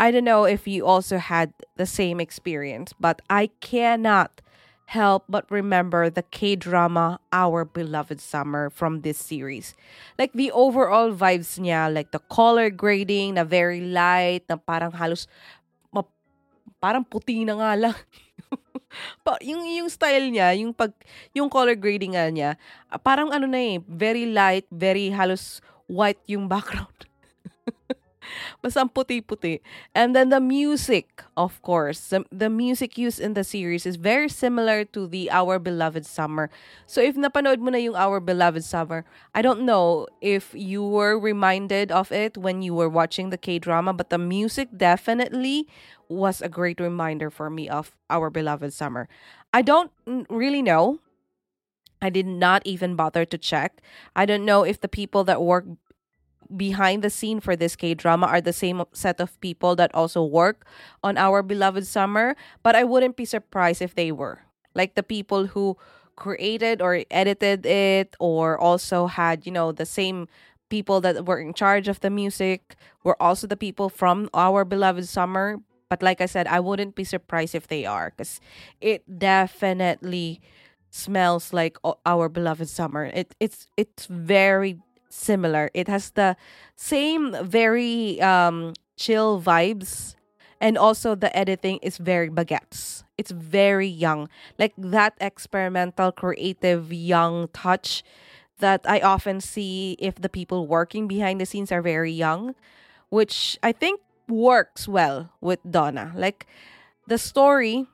I 0.00 0.10
don't 0.10 0.24
know 0.24 0.44
if 0.44 0.66
you 0.66 0.86
also 0.86 1.18
had 1.18 1.52
the 1.76 1.86
same 1.86 2.20
experience, 2.20 2.92
but 2.98 3.20
I 3.28 3.50
cannot 3.60 4.40
help 4.90 5.22
but 5.30 5.46
remember 5.54 6.10
the 6.10 6.26
K 6.34 6.58
drama 6.58 7.22
Our 7.30 7.62
Beloved 7.62 8.18
Summer 8.18 8.74
from 8.74 9.06
this 9.06 9.22
series. 9.22 9.78
Like 10.18 10.34
the 10.34 10.50
overall 10.50 11.14
vibes 11.14 11.62
niya, 11.62 11.86
like 11.86 12.10
the 12.10 12.18
color 12.26 12.74
grading 12.74 13.38
na 13.38 13.46
very 13.46 13.86
light, 13.86 14.50
na 14.50 14.58
parang 14.58 14.90
halos 14.90 15.30
ma- 15.94 16.10
parang 16.82 17.06
puti 17.06 17.46
na 17.46 17.54
nga 17.54 17.72
lang. 17.78 17.96
pa, 19.24 19.38
yung 19.38 19.62
yung 19.62 19.86
style 19.86 20.26
niya, 20.26 20.58
yung 20.58 20.74
pag 20.74 20.90
yung 21.30 21.46
color 21.46 21.78
grading 21.78 22.18
niya, 22.34 22.58
ah, 22.90 22.98
parang 22.98 23.30
ano 23.30 23.46
na 23.46 23.62
eh, 23.62 23.78
very 23.86 24.26
light, 24.26 24.66
very 24.74 25.14
halos 25.14 25.62
white 25.86 26.18
yung 26.26 26.50
background. 26.50 27.09
Basta 28.62 28.86
puti-puti. 28.86 29.60
And 29.94 30.14
then 30.14 30.28
the 30.28 30.40
music, 30.40 31.22
of 31.36 31.60
course. 31.62 32.08
The, 32.08 32.24
the 32.30 32.50
music 32.50 32.98
used 32.98 33.20
in 33.20 33.34
the 33.34 33.44
series 33.44 33.86
is 33.86 33.96
very 33.96 34.28
similar 34.28 34.84
to 34.96 35.06
the 35.06 35.30
Our 35.30 35.58
Beloved 35.58 36.06
Summer. 36.06 36.50
So 36.86 37.00
if 37.00 37.16
napanood 37.16 37.58
mo 37.58 37.70
na 37.70 37.78
yung 37.78 37.96
Our 37.96 38.20
Beloved 38.20 38.64
Summer, 38.64 39.04
I 39.34 39.42
don't 39.42 39.62
know 39.62 40.06
if 40.20 40.54
you 40.54 40.82
were 40.82 41.18
reminded 41.18 41.92
of 41.92 42.12
it 42.12 42.36
when 42.36 42.62
you 42.62 42.74
were 42.74 42.88
watching 42.88 43.30
the 43.30 43.38
K-drama, 43.38 43.92
but 43.92 44.10
the 44.10 44.18
music 44.18 44.68
definitely 44.76 45.68
was 46.08 46.42
a 46.42 46.48
great 46.48 46.80
reminder 46.80 47.30
for 47.30 47.50
me 47.50 47.68
of 47.68 47.96
Our 48.08 48.30
Beloved 48.30 48.72
Summer. 48.72 49.08
I 49.52 49.62
don't 49.62 49.90
really 50.28 50.62
know 50.62 51.00
I 52.02 52.10
did 52.10 52.26
not 52.26 52.62
even 52.64 52.96
bother 52.96 53.24
to 53.24 53.38
check. 53.38 53.80
I 54.16 54.24
don't 54.24 54.44
know 54.44 54.64
if 54.64 54.80
the 54.80 54.88
people 54.88 55.24
that 55.24 55.42
work 55.42 55.66
behind 56.56 57.02
the 57.02 57.10
scene 57.10 57.40
for 57.40 57.56
this 57.56 57.76
K 57.76 57.94
drama 57.94 58.26
are 58.26 58.40
the 58.40 58.52
same 58.52 58.82
set 58.92 59.20
of 59.20 59.40
people 59.40 59.76
that 59.76 59.94
also 59.94 60.24
work 60.24 60.66
on 61.02 61.16
Our 61.16 61.42
Beloved 61.42 61.86
Summer, 61.86 62.36
but 62.62 62.74
I 62.74 62.84
wouldn't 62.84 63.16
be 63.16 63.24
surprised 63.24 63.82
if 63.82 63.94
they 63.94 64.12
were. 64.12 64.42
Like 64.74 64.94
the 64.94 65.02
people 65.02 65.46
who 65.46 65.76
created 66.16 66.82
or 66.82 67.02
edited 67.10 67.64
it, 67.64 68.14
or 68.20 68.58
also 68.58 69.06
had, 69.06 69.46
you 69.46 69.52
know, 69.52 69.72
the 69.72 69.86
same 69.86 70.28
people 70.68 71.00
that 71.00 71.26
were 71.26 71.40
in 71.40 71.54
charge 71.54 71.88
of 71.88 72.00
the 72.00 72.10
music 72.10 72.76
were 73.02 73.20
also 73.20 73.46
the 73.46 73.56
people 73.56 73.88
from 73.88 74.28
Our 74.34 74.64
Beloved 74.64 75.08
Summer. 75.08 75.58
But 75.88 76.02
like 76.02 76.20
I 76.20 76.26
said, 76.26 76.46
I 76.46 76.60
wouldn't 76.60 76.94
be 76.94 77.02
surprised 77.04 77.54
if 77.54 77.66
they 77.66 77.84
are 77.84 78.12
because 78.14 78.40
it 78.80 79.02
definitely 79.18 80.40
smells 80.90 81.52
like 81.52 81.78
Our 82.06 82.28
Beloved 82.28 82.68
Summer. 82.68 83.06
It 83.06 83.34
it's 83.40 83.66
it's 83.76 84.06
very 84.06 84.78
similar. 85.10 85.70
It 85.74 85.88
has 85.88 86.10
the 86.12 86.36
same 86.76 87.36
very 87.44 88.20
um 88.22 88.74
chill 88.96 89.40
vibes 89.40 90.14
and 90.60 90.76
also 90.76 91.14
the 91.14 91.34
editing 91.36 91.78
is 91.82 91.96
very 91.96 92.28
baguettes. 92.28 93.02
It's 93.16 93.30
very 93.30 93.88
young. 93.88 94.28
Like 94.58 94.74
that 94.76 95.14
experimental 95.20 96.12
creative 96.12 96.92
young 96.92 97.48
touch 97.52 98.04
that 98.58 98.82
I 98.84 99.00
often 99.00 99.40
see 99.40 99.96
if 99.98 100.16
the 100.16 100.28
people 100.28 100.66
working 100.66 101.08
behind 101.08 101.40
the 101.40 101.46
scenes 101.46 101.72
are 101.72 101.82
very 101.82 102.12
young, 102.12 102.54
which 103.08 103.58
I 103.62 103.72
think 103.72 104.00
works 104.28 104.86
well 104.86 105.32
with 105.40 105.60
Donna. 105.68 106.12
Like 106.14 106.46
the 107.06 107.18
story 107.18 107.86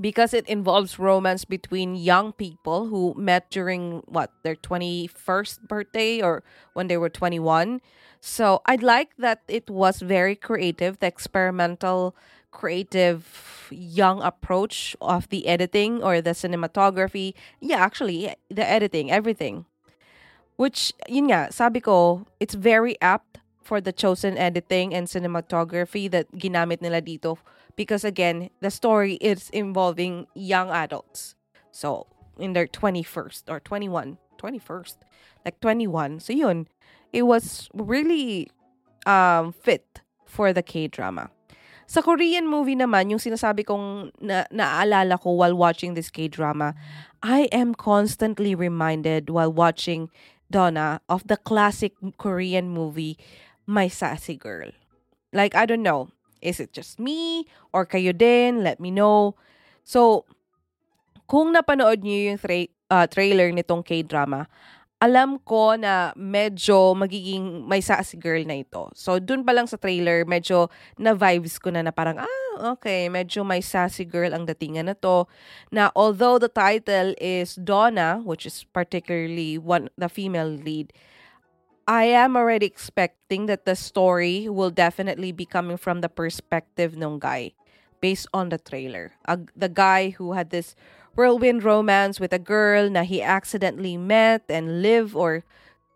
because 0.00 0.32
it 0.32 0.46
involves 0.48 0.98
romance 0.98 1.44
between 1.44 1.94
young 1.94 2.32
people 2.32 2.86
who 2.86 3.14
met 3.16 3.50
during 3.50 4.02
what 4.06 4.32
their 4.42 4.56
21st 4.56 5.68
birthday 5.68 6.22
or 6.22 6.42
when 6.72 6.88
they 6.88 6.96
were 6.96 7.10
21 7.10 7.80
so 8.20 8.62
i'd 8.66 8.82
like 8.82 9.10
that 9.18 9.42
it 9.48 9.68
was 9.68 10.00
very 10.00 10.34
creative 10.34 10.98
the 11.00 11.06
experimental 11.06 12.14
creative 12.52 13.66
young 13.72 14.22
approach 14.22 14.94
of 15.00 15.28
the 15.30 15.48
editing 15.48 16.04
or 16.04 16.20
the 16.20 16.36
cinematography. 16.36 17.34
Yeah 17.58 17.82
actually 17.82 18.36
the 18.48 18.62
editing 18.62 19.10
everything. 19.10 19.64
Which 20.60 20.92
yun 21.08 21.32
nga 21.32 21.50
sabi 21.50 21.80
ko 21.80 22.28
it's 22.38 22.54
very 22.54 23.00
apt 23.00 23.40
for 23.64 23.80
the 23.80 23.90
chosen 23.90 24.36
editing 24.36 24.94
and 24.94 25.08
cinematography 25.08 26.06
that 26.12 26.30
ginamit 26.36 26.84
nila 26.84 27.00
dito 27.00 27.40
because 27.76 28.04
again 28.04 28.50
the 28.60 28.70
story 28.70 29.14
is 29.20 29.50
involving 29.50 30.26
young 30.34 30.70
adults. 30.70 31.34
So 31.70 32.06
in 32.38 32.52
their 32.52 32.66
21st 32.66 33.44
or 33.48 33.60
21 33.60 34.18
21st 34.40 34.96
like 35.44 35.60
21 35.60 36.18
so 36.18 36.32
yun 36.32 36.66
it 37.12 37.22
was 37.22 37.68
really 37.74 38.50
um 39.06 39.52
fit 39.52 40.00
for 40.24 40.52
the 40.52 40.62
K-drama. 40.62 41.28
Sa 41.84 42.00
Korean 42.00 42.48
movie 42.48 42.76
naman 42.76 43.12
yung 43.12 43.20
sinasabi 43.20 43.68
kong 43.68 44.16
na 44.16 44.48
naaalala 44.48 45.20
ko 45.20 45.36
while 45.36 45.52
watching 45.52 45.92
this 45.92 46.08
K-drama 46.08 46.72
I 47.20 47.52
am 47.52 47.76
constantly 47.76 48.56
reminded 48.56 49.28
while 49.28 49.52
watching 49.52 50.08
Donna 50.48 51.00
of 51.08 51.28
the 51.28 51.36
classic 51.36 51.92
Korean 52.16 52.68
movie 52.68 53.16
My 53.64 53.88
Sassy 53.88 54.36
Girl. 54.36 54.72
Like 55.32 55.54
I 55.54 55.68
don't 55.68 55.84
know 55.84 56.08
Is 56.42 56.58
it 56.58 56.74
just 56.74 56.98
me? 56.98 57.46
Or 57.70 57.86
kayo 57.86 58.10
din? 58.10 58.66
Let 58.66 58.82
me 58.82 58.90
know. 58.90 59.38
So, 59.86 60.26
kung 61.30 61.54
napanood 61.54 62.02
niyo 62.02 62.34
yung 62.34 62.40
tra- 62.42 62.74
uh, 62.90 63.06
trailer 63.06 63.54
nitong 63.54 63.86
K-drama, 63.86 64.50
alam 65.02 65.42
ko 65.42 65.74
na 65.74 66.14
medyo 66.14 66.94
magiging 66.94 67.66
may 67.66 67.82
sassy 67.82 68.14
girl 68.14 68.38
na 68.46 68.62
ito. 68.62 68.86
So, 68.94 69.18
dun 69.18 69.42
pa 69.42 69.50
lang 69.50 69.66
sa 69.66 69.74
trailer, 69.74 70.22
medyo 70.22 70.70
na-vibes 70.94 71.58
ko 71.58 71.74
na 71.74 71.82
na 71.82 71.90
parang, 71.90 72.22
ah, 72.22 72.78
okay, 72.78 73.10
medyo 73.10 73.42
may 73.42 73.58
sassy 73.58 74.06
girl 74.06 74.30
ang 74.30 74.46
datingan 74.46 74.86
na 74.86 74.94
to. 74.94 75.26
Na 75.74 75.90
although 75.98 76.38
the 76.38 76.46
title 76.46 77.18
is 77.18 77.58
Donna, 77.58 78.22
which 78.22 78.46
is 78.46 78.62
particularly 78.70 79.58
one 79.58 79.90
the 79.98 80.06
female 80.06 80.46
lead, 80.46 80.94
I 81.86 82.04
am 82.04 82.36
already 82.36 82.66
expecting 82.66 83.46
that 83.46 83.66
the 83.66 83.74
story 83.74 84.48
will 84.48 84.70
definitely 84.70 85.32
be 85.32 85.46
coming 85.46 85.76
from 85.76 86.00
the 86.00 86.08
perspective 86.08 86.94
ng 86.94 87.18
guy 87.18 87.52
based 88.00 88.26
on 88.34 88.50
the 88.50 88.58
trailer. 88.58 89.12
The 89.56 89.68
guy 89.68 90.10
who 90.10 90.32
had 90.32 90.50
this 90.50 90.74
whirlwind 91.14 91.62
romance 91.62 92.20
with 92.20 92.32
a 92.32 92.38
girl 92.38 92.88
na 92.90 93.02
he 93.02 93.22
accidentally 93.22 93.96
met 93.96 94.46
and 94.48 94.82
live 94.82 95.16
or 95.16 95.44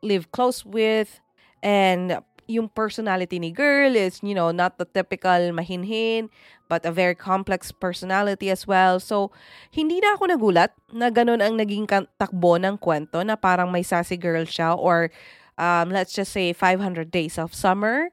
live 0.02 0.31
close 0.31 0.66
with 0.66 1.21
and 1.62 2.19
yung 2.47 2.71
personality 2.71 3.38
ni 3.38 3.50
girl 3.50 3.95
is, 3.97 4.23
you 4.23 4.35
know, 4.35 4.50
not 4.55 4.78
the 4.78 4.87
typical 4.87 5.50
mahinhin, 5.50 6.31
but 6.71 6.87
a 6.87 6.95
very 6.95 7.14
complex 7.14 7.75
personality 7.75 8.50
as 8.50 8.66
well. 8.66 9.02
So, 9.02 9.35
hindi 9.75 9.99
na 9.99 10.14
ako 10.14 10.31
nagulat 10.31 10.71
na 10.95 11.11
ganun 11.11 11.43
ang 11.43 11.59
naging 11.59 11.90
takbo 11.90 12.55
ng 12.55 12.78
kwento 12.78 13.19
na 13.26 13.35
parang 13.35 13.75
may 13.75 13.83
sassy 13.83 14.14
girl 14.14 14.47
siya 14.47 14.78
or 14.78 15.11
um, 15.58 15.90
let's 15.90 16.12
just 16.12 16.32
say 16.32 16.52
500 16.52 17.10
Days 17.10 17.38
of 17.38 17.54
Summer. 17.54 18.10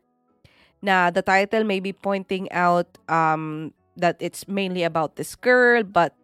Now, 0.81 1.09
the 1.09 1.21
title 1.21 1.63
may 1.63 1.79
be 1.79 1.93
pointing 1.93 2.51
out 2.51 2.97
um, 3.07 3.73
that 3.95 4.17
it's 4.19 4.47
mainly 4.47 4.83
about 4.83 5.15
this 5.15 5.35
girl, 5.35 5.83
but 5.83 6.15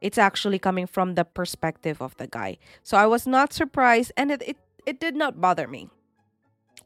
it's 0.00 0.18
actually 0.18 0.58
coming 0.58 0.86
from 0.86 1.14
the 1.14 1.24
perspective 1.24 2.02
of 2.02 2.16
the 2.16 2.26
guy. 2.26 2.58
So 2.82 2.96
I 2.96 3.06
was 3.06 3.26
not 3.26 3.52
surprised, 3.52 4.12
and 4.16 4.30
it, 4.30 4.42
it, 4.46 4.56
it 4.84 5.00
did 5.00 5.16
not 5.16 5.40
bother 5.40 5.66
me. 5.66 5.88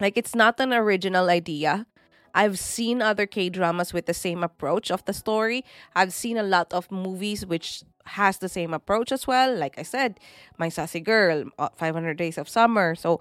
Like, 0.01 0.17
it's 0.17 0.35
not 0.35 0.61
an 0.61 0.73
original 0.73 1.31
idea. 1.31 1.87
I've 2.37 2.59
seen 2.59 3.01
other 3.01 3.25
K 3.25 3.49
dramas 3.49 3.95
with 3.95 4.05
the 4.05 4.15
same 4.15 4.45
approach 4.45 4.91
of 4.91 5.03
the 5.07 5.15
story. 5.15 5.65
I've 5.97 6.13
seen 6.13 6.37
a 6.37 6.43
lot 6.43 6.73
of 6.75 6.93
movies 6.93 7.47
which 7.47 7.83
has 8.05 8.39
the 8.39 8.49
same 8.49 8.75
approach 8.75 9.11
as 9.11 9.27
well. 9.27 9.57
Like 9.57 9.79
I 9.79 9.83
said, 9.83 10.21
My 10.59 10.69
Sassy 10.69 11.01
Girl, 11.01 11.45
uh, 11.59 11.71
500 11.77 12.15
Days 12.17 12.37
of 12.37 12.47
Summer. 12.49 12.95
So 12.95 13.21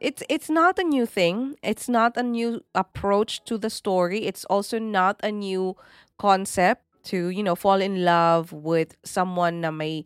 it's 0.00 0.22
it's 0.28 0.50
not 0.50 0.78
a 0.78 0.84
new 0.84 1.06
thing. 1.06 1.56
It's 1.62 1.88
not 1.88 2.16
a 2.16 2.22
new 2.22 2.62
approach 2.74 3.44
to 3.44 3.58
the 3.58 3.70
story. 3.70 4.26
It's 4.26 4.44
also 4.46 4.78
not 4.78 5.20
a 5.22 5.32
new 5.32 5.76
concept 6.18 6.84
to, 7.04 7.28
you 7.28 7.42
know, 7.42 7.54
fall 7.54 7.80
in 7.80 8.04
love 8.04 8.52
with 8.52 8.96
someone 9.04 9.60
na 9.60 9.70
may 9.70 10.04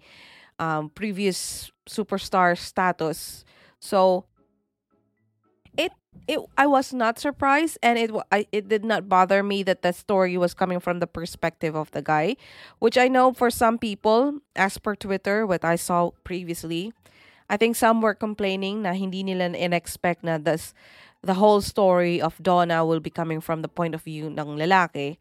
um, 0.58 0.90
previous 0.90 1.70
superstar 1.88 2.56
status. 2.56 3.44
So 3.80 4.26
it 5.76 5.92
it 6.28 6.38
I 6.56 6.66
was 6.66 6.92
not 6.92 7.18
surprised 7.18 7.78
and 7.82 7.98
it 7.98 8.10
I, 8.30 8.46
it 8.52 8.68
did 8.68 8.84
not 8.84 9.08
bother 9.08 9.42
me 9.42 9.62
that 9.64 9.82
the 9.82 9.92
story 9.92 10.36
was 10.36 10.54
coming 10.54 10.80
from 10.80 11.00
the 11.00 11.06
perspective 11.06 11.74
of 11.74 11.90
the 11.92 12.02
guy 12.02 12.36
which 12.78 12.98
I 12.98 13.08
know 13.08 13.32
for 13.32 13.50
some 13.50 13.78
people 13.78 14.40
as 14.54 14.78
per 14.78 14.94
Twitter 14.94 15.46
what 15.46 15.64
I 15.64 15.76
saw 15.76 16.10
previously 16.24 16.92
I 17.52 17.60
think 17.60 17.76
some 17.76 18.00
were 18.00 18.16
complaining 18.16 18.88
na 18.88 18.96
hindi 18.96 19.20
nila 19.20 19.52
in-expect 19.52 20.24
na 20.24 20.40
this, 20.40 20.72
the 21.20 21.36
whole 21.36 21.60
story 21.60 22.16
of 22.16 22.40
Donna 22.40 22.80
will 22.80 23.04
be 23.04 23.12
coming 23.12 23.44
from 23.44 23.60
the 23.60 23.68
point 23.68 23.92
of 23.92 24.00
view 24.00 24.32
ng 24.32 24.56
lalaki 24.56 25.20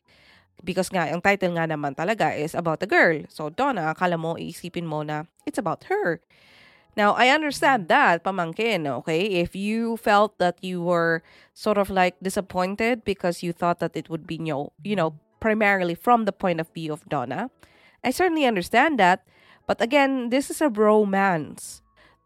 because 0.63 0.88
nga 0.88 1.11
ang 1.11 1.19
title 1.19 1.59
nga 1.59 1.67
naman 1.67 1.91
talaga 1.91 2.31
is 2.31 2.55
about 2.55 2.79
the 2.79 2.88
girl 2.88 3.17
so 3.27 3.50
Donna 3.50 3.91
akala 3.91 4.13
mo 4.13 4.38
iisipin 4.38 4.85
mo 4.85 5.01
na 5.01 5.25
it's 5.43 5.57
about 5.57 5.89
her 5.91 6.21
Now, 6.97 7.13
I 7.13 7.29
understand 7.31 7.88
that, 7.88 8.23
pamangkin, 8.23 8.83
okay? 9.00 9.39
If 9.39 9.55
you 9.55 9.95
felt 9.95 10.38
that 10.39 10.59
you 10.59 10.81
were 10.83 11.23
sort 11.53 11.77
of 11.77 11.89
like 11.89 12.19
disappointed 12.19 13.05
because 13.05 13.41
you 13.41 13.53
thought 13.53 13.79
that 13.79 13.95
it 13.95 14.09
would 14.09 14.27
be, 14.27 14.38
know, 14.38 14.73
you 14.83 14.95
know, 14.95 15.15
primarily 15.39 15.95
from 15.95 16.25
the 16.25 16.35
point 16.35 16.59
of 16.59 16.67
view 16.75 16.91
of 16.91 17.07
Donna, 17.07 17.50
I 18.03 18.11
certainly 18.11 18.45
understand 18.45 19.00
that. 19.00 19.23
But 19.67 19.79
again, 19.79 20.29
this 20.29 20.51
is 20.51 20.59
a 20.59 20.67
romance. 20.67 21.80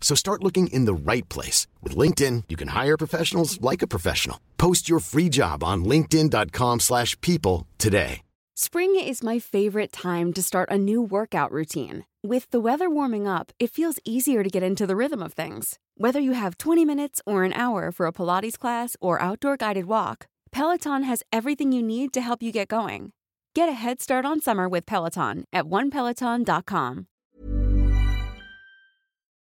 So 0.00 0.16
start 0.16 0.42
looking 0.42 0.66
in 0.68 0.86
the 0.86 0.94
right 0.94 1.28
place. 1.28 1.68
With 1.82 1.94
LinkedIn, 1.94 2.44
you 2.48 2.56
can 2.56 2.68
hire 2.68 2.96
professionals 2.96 3.60
like 3.60 3.82
a 3.82 3.86
professional. 3.86 4.40
Post 4.58 4.88
your 4.88 4.98
free 4.98 5.28
job 5.28 5.62
on 5.62 5.84
linkedin.com 5.84 6.80
slash 6.80 7.20
people 7.20 7.68
today. 7.78 8.22
Spring 8.56 8.94
is 8.94 9.22
my 9.22 9.38
favorite 9.38 9.90
time 9.90 10.34
to 10.34 10.42
start 10.42 10.68
a 10.70 10.76
new 10.76 11.00
workout 11.00 11.50
routine. 11.50 12.04
With 12.22 12.50
the 12.50 12.60
weather 12.60 12.90
warming 12.90 13.26
up, 13.26 13.52
it 13.58 13.70
feels 13.70 13.98
easier 14.04 14.42
to 14.42 14.50
get 14.50 14.62
into 14.62 14.86
the 14.86 14.96
rhythm 14.96 15.22
of 15.22 15.32
things. 15.32 15.78
Whether 15.96 16.20
you 16.20 16.32
have 16.32 16.58
20 16.58 16.84
minutes 16.84 17.22
or 17.24 17.44
an 17.44 17.54
hour 17.54 17.90
for 17.90 18.04
a 18.06 18.12
Pilates 18.12 18.58
class 18.58 18.98
or 19.00 19.22
outdoor 19.22 19.56
guided 19.56 19.86
walk, 19.86 20.26
Peloton 20.52 21.04
has 21.04 21.22
everything 21.32 21.72
you 21.72 21.82
need 21.82 22.12
to 22.12 22.20
help 22.20 22.42
you 22.42 22.52
get 22.52 22.68
going. 22.68 23.12
Get 23.54 23.70
a 23.70 23.72
head 23.72 24.02
start 24.02 24.26
on 24.26 24.42
summer 24.42 24.68
with 24.68 24.84
Peloton 24.84 25.44
at 25.54 25.64
onepeloton.com. 25.64 27.06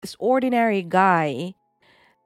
this 0.02 0.16
ordinary 0.20 0.84
guy 0.84 1.56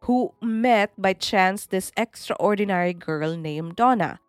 who 0.06 0.34
met 0.42 0.92
by 0.98 1.14
chance 1.14 1.66
this 1.66 1.92
extraordinary 1.96 2.94
girl 2.94 3.36
named 3.40 3.76
Donna. 3.76 4.20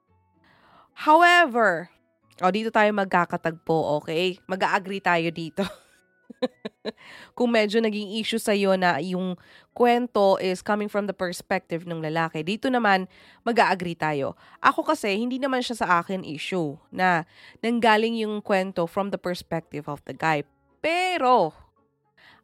However, 1.07 1.91
o 2.39 2.51
dito 2.55 2.71
tayo 2.71 2.95
magkakatagpo, 2.95 4.03
okay? 4.03 4.39
Mag-agree 4.47 5.03
tayo 5.03 5.29
dito. 5.35 5.67
Kung 7.37 7.51
medyo 7.51 7.83
naging 7.83 8.15
issue 8.23 8.39
sa 8.39 8.55
iyo 8.55 8.79
na 8.79 9.03
yung 9.03 9.35
kwento 9.75 10.39
is 10.39 10.63
coming 10.63 10.87
from 10.87 11.11
the 11.11 11.17
perspective 11.17 11.83
ng 11.83 11.99
lalaki, 11.99 12.47
dito 12.47 12.71
naman 12.71 13.11
mag-agree 13.43 13.99
tayo. 13.99 14.39
Ako 14.63 14.87
kasi, 14.87 15.19
hindi 15.19 15.43
naman 15.43 15.59
siya 15.59 15.83
sa 15.83 15.89
akin 15.99 16.23
issue 16.23 16.79
na 16.95 17.27
nanggaling 17.59 18.15
yung 18.23 18.39
kwento 18.39 18.87
from 18.87 19.11
the 19.11 19.19
perspective 19.19 19.91
of 19.91 19.99
the 20.07 20.15
guy. 20.15 20.47
Pero, 20.79 21.51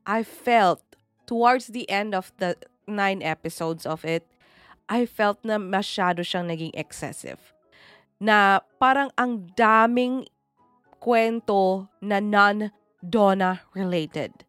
I 0.02 0.26
felt 0.26 0.82
towards 1.30 1.70
the 1.70 1.86
end 1.86 2.10
of 2.10 2.34
the 2.42 2.58
nine 2.90 3.22
episodes 3.22 3.86
of 3.86 4.02
it, 4.02 4.26
I 4.90 5.06
felt 5.06 5.38
na 5.46 5.62
masyado 5.62 6.26
siyang 6.26 6.50
naging 6.50 6.74
excessive. 6.74 7.38
Na 8.18 8.66
parang 8.82 9.14
ang 9.14 9.54
daming 9.54 10.26
kwento 10.98 11.86
na 12.02 12.18
non-Donna 12.18 13.62
related. 13.78 14.42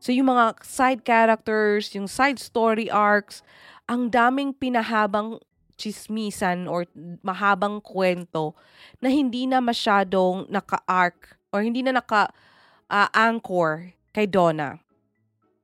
So 0.00 0.16
yung 0.16 0.32
mga 0.32 0.64
side 0.64 1.04
characters, 1.04 1.92
yung 1.92 2.08
side 2.08 2.40
story 2.40 2.88
arcs, 2.88 3.44
ang 3.84 4.08
daming 4.08 4.56
pinahabang 4.56 5.44
chismisan 5.76 6.64
or 6.64 6.88
mahabang 7.20 7.84
kwento 7.84 8.56
na 9.04 9.12
hindi 9.12 9.44
na 9.44 9.60
masyadong 9.60 10.48
naka-arc 10.48 11.36
or 11.52 11.60
hindi 11.60 11.84
na 11.84 12.00
naka-anchor 12.00 13.92
kay 14.16 14.24
Donna. 14.24 14.80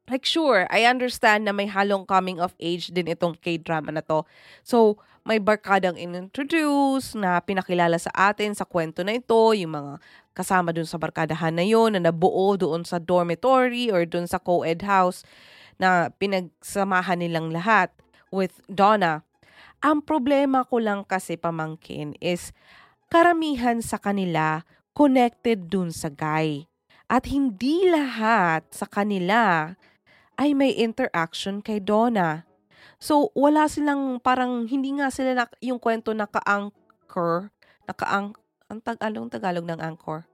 Like 0.05 0.29
sure, 0.29 0.69
I 0.69 0.85
understand 0.85 1.49
na 1.49 1.57
may 1.57 1.64
halong 1.64 2.05
coming 2.05 2.37
of 2.37 2.53
age 2.61 2.93
din 2.93 3.09
itong 3.09 3.40
K-drama 3.40 3.88
na 3.88 4.05
to. 4.05 4.29
So, 4.61 5.01
may 5.25 5.40
barkadang 5.40 5.97
inintroduce 5.97 7.17
na 7.17 7.40
pinakilala 7.40 7.97
sa 7.97 8.12
atin 8.12 8.53
sa 8.53 8.69
kwento 8.69 9.01
na 9.01 9.17
ito, 9.17 9.57
yung 9.57 9.73
mga 9.73 9.93
kasama 10.37 10.77
dun 10.77 10.85
sa 10.85 11.01
barkadahan 11.01 11.57
na 11.57 11.64
yon 11.64 11.97
na 11.97 12.12
nabuo 12.12 12.53
doon 12.61 12.85
sa 12.85 13.01
dormitory 13.01 13.88
or 13.88 14.05
doon 14.05 14.29
sa 14.29 14.37
co-ed 14.37 14.85
house 14.85 15.25
na 15.81 16.12
pinagsamahan 16.12 17.25
nilang 17.25 17.49
lahat 17.49 17.88
with 18.29 18.61
Donna. 18.69 19.25
Ang 19.81 20.05
problema 20.05 20.69
ko 20.69 20.85
lang 20.85 21.09
kasi 21.09 21.40
pamangkin 21.40 22.12
is 22.21 22.53
karamihan 23.09 23.81
sa 23.81 23.97
kanila 23.97 24.69
connected 24.93 25.73
dun 25.73 25.88
sa 25.88 26.12
guy. 26.12 26.69
At 27.09 27.29
hindi 27.29 27.88
lahat 27.88 28.69
sa 28.69 28.85
kanila 28.85 29.73
ay 30.38 30.53
may 30.53 30.75
interaction 30.75 31.62
kay 31.62 31.79
Donna. 31.79 32.47
So, 32.99 33.31
wala 33.37 33.68
silang 33.68 34.18
parang, 34.23 34.66
hindi 34.66 34.94
nga 34.97 35.11
sila 35.12 35.35
na, 35.35 35.44
yung 35.61 35.79
kwento 35.79 36.14
naka-anchor, 36.16 37.53
naka-ang, 37.85 38.33
ang 38.70 38.81
tag, 38.81 38.99
anong 39.03 39.29
Tagalog 39.29 39.66
ng 39.68 39.81
anchor? 39.83 40.25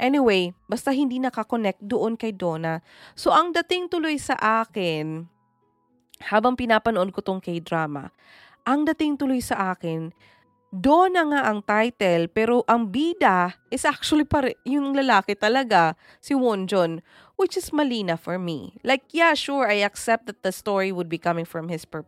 Anyway, 0.00 0.56
basta 0.66 0.90
hindi 0.90 1.20
nakakonect 1.20 1.80
doon 1.84 2.16
kay 2.16 2.32
Donna. 2.32 2.80
So, 3.12 3.30
ang 3.30 3.52
dating 3.52 3.92
tuloy 3.92 4.16
sa 4.16 4.34
akin, 4.64 5.28
habang 6.32 6.56
pinapanood 6.56 7.12
ko 7.12 7.20
tong 7.20 7.44
K-drama, 7.44 8.08
ang 8.66 8.88
dating 8.88 9.20
tuloy 9.20 9.38
sa 9.44 9.76
akin, 9.76 10.10
Donna 10.74 11.22
nga 11.30 11.40
ang 11.46 11.62
title, 11.62 12.26
pero 12.28 12.66
ang 12.66 12.90
bida 12.90 13.54
is 13.70 13.86
actually 13.86 14.26
pare- 14.26 14.58
yung 14.66 14.92
lalaki 14.92 15.38
talaga, 15.38 15.94
si 16.18 16.34
Wonjon, 16.34 17.00
which 17.36 17.56
is 17.56 17.70
malina 17.70 18.18
for 18.18 18.38
me. 18.38 18.76
Like, 18.82 19.04
yeah, 19.10 19.34
sure, 19.34 19.68
I 19.70 19.84
accept 19.84 20.26
that 20.26 20.42
the 20.42 20.52
story 20.52 20.90
would 20.90 21.08
be 21.08 21.18
coming 21.18 21.44
from 21.44 21.68
his 21.68 21.84
per- 21.84 22.04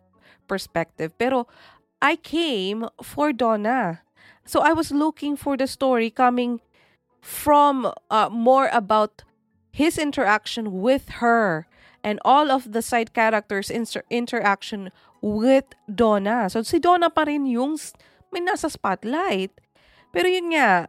perspective, 0.49 1.17
pero 1.19 1.47
I 2.01 2.17
came 2.17 2.89
for 3.03 3.33
Donna. 3.33 4.03
So 4.45 4.61
I 4.61 4.73
was 4.73 4.91
looking 4.91 5.37
for 5.37 5.57
the 5.57 5.67
story 5.67 6.11
coming 6.11 6.61
from 7.21 7.93
uh, 8.11 8.29
more 8.33 8.71
about 8.73 9.23
his 9.71 9.99
interaction 9.99 10.81
with 10.81 11.21
her 11.21 11.67
and 12.03 12.19
all 12.25 12.51
of 12.51 12.73
the 12.73 12.81
side 12.81 13.13
characters' 13.13 13.71
inter- 13.71 14.05
interaction 14.09 14.91
with 15.21 15.65
Donna. 15.93 16.49
So 16.49 16.63
si 16.63 16.79
Donna 16.79 17.11
pa 17.11 17.23
rin 17.29 17.45
yung 17.45 17.77
may 18.33 18.41
nasa 18.41 18.71
spotlight. 18.71 19.53
Pero 20.13 20.29
yun 20.29 20.57
nga, 20.57 20.89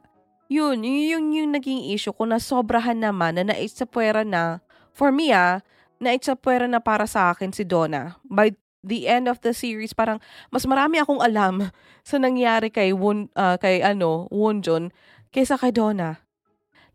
yun, 0.49 0.81
yun 0.81 1.05
yung, 1.05 1.25
yung 1.31 1.51
naging 1.53 1.93
issue 1.93 2.11
ko 2.11 2.25
na 2.25 2.41
sobrahan 2.41 2.97
naman 2.97 3.37
na 3.37 3.53
naitsapwera 3.53 4.25
na, 4.25 4.65
for 4.91 5.13
me 5.13 5.29
ah, 5.29 5.61
naitsapwera 6.01 6.65
na 6.65 6.81
para 6.81 7.05
sa 7.05 7.29
akin 7.29 7.53
si 7.53 7.61
Donna. 7.61 8.17
By 8.25 8.57
the 8.81 9.05
end 9.05 9.29
of 9.29 9.39
the 9.45 9.53
series, 9.53 9.93
parang 9.93 10.17
mas 10.49 10.65
marami 10.65 10.97
akong 10.97 11.21
alam 11.21 11.69
sa 12.09 12.17
nangyari 12.17 12.73
kay 12.73 12.91
Won, 12.97 13.29
ah, 13.37 13.61
kay 13.61 13.85
ano, 13.85 14.25
Wonjon 14.33 14.89
kaysa 15.29 15.61
kay 15.61 15.69
Donna. 15.69 16.17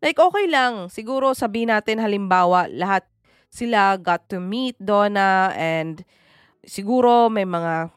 Like, 0.03 0.21
okay 0.21 0.51
lang. 0.51 0.93
Siguro 0.93 1.33
sabihin 1.33 1.73
natin 1.73 2.03
halimbawa, 2.03 2.69
lahat 2.69 3.09
sila 3.49 3.95
got 3.97 4.27
to 4.29 4.43
meet 4.43 4.75
Donna 4.83 5.55
and 5.55 6.03
siguro 6.67 7.31
may 7.31 7.47
mga 7.47 7.95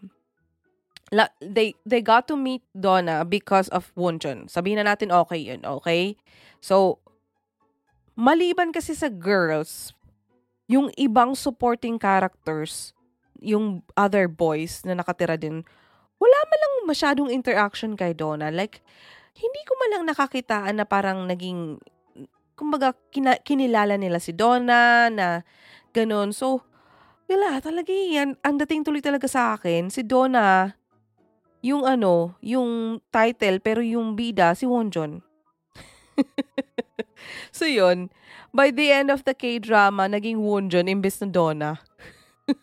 la, 1.12 1.32
they 1.40 1.76
they 1.88 2.04
got 2.04 2.28
to 2.28 2.36
meet 2.36 2.64
Donna 2.76 3.24
because 3.24 3.72
of 3.72 3.92
Wonjun. 3.96 4.52
Sabihin 4.52 4.84
na 4.84 4.96
natin 4.96 5.12
okay 5.12 5.40
yun, 5.40 5.64
okay? 5.64 6.20
So, 6.60 7.00
maliban 8.18 8.74
kasi 8.76 8.98
sa 8.98 9.08
girls, 9.08 9.96
yung 10.68 10.92
ibang 11.00 11.38
supporting 11.38 11.96
characters, 11.96 12.92
yung 13.40 13.86
other 13.96 14.28
boys 14.28 14.84
na 14.84 14.98
nakatira 14.98 15.40
din, 15.40 15.64
wala 16.18 16.40
man 16.50 16.60
lang 16.60 16.74
masyadong 16.90 17.30
interaction 17.32 17.96
kay 17.96 18.12
Donna. 18.12 18.52
Like, 18.52 18.84
hindi 19.38 19.62
ko 19.64 19.78
man 19.78 19.90
lang 19.94 20.04
nakakitaan 20.10 20.82
na 20.82 20.86
parang 20.90 21.30
naging, 21.30 21.78
kumbaga, 22.58 22.98
kina, 23.14 23.38
kinilala 23.40 23.96
nila 23.96 24.18
si 24.18 24.34
Donna 24.34 25.08
na 25.14 25.46
ganun. 25.94 26.34
So, 26.34 26.66
wala, 27.30 27.62
talaga 27.62 27.94
yan. 27.94 28.34
Ang 28.42 28.56
dating 28.66 28.82
tuloy 28.82 29.00
talaga 29.00 29.30
sa 29.30 29.54
akin, 29.56 29.94
si 29.94 30.02
Donna, 30.02 30.74
yung 31.62 31.84
ano, 31.84 32.38
yung 32.42 33.02
title, 33.10 33.60
pero 33.60 33.82
yung 33.82 34.14
bida, 34.14 34.54
si 34.54 34.66
Wonjon. 34.70 35.22
so 37.58 37.66
yun, 37.66 38.10
by 38.54 38.72
the 38.72 38.92
end 38.92 39.10
of 39.10 39.26
the 39.26 39.34
K-drama, 39.34 40.10
naging 40.10 40.42
Wonjon 40.42 40.90
imbes 40.90 41.22
na 41.22 41.28
Donna. 41.30 41.72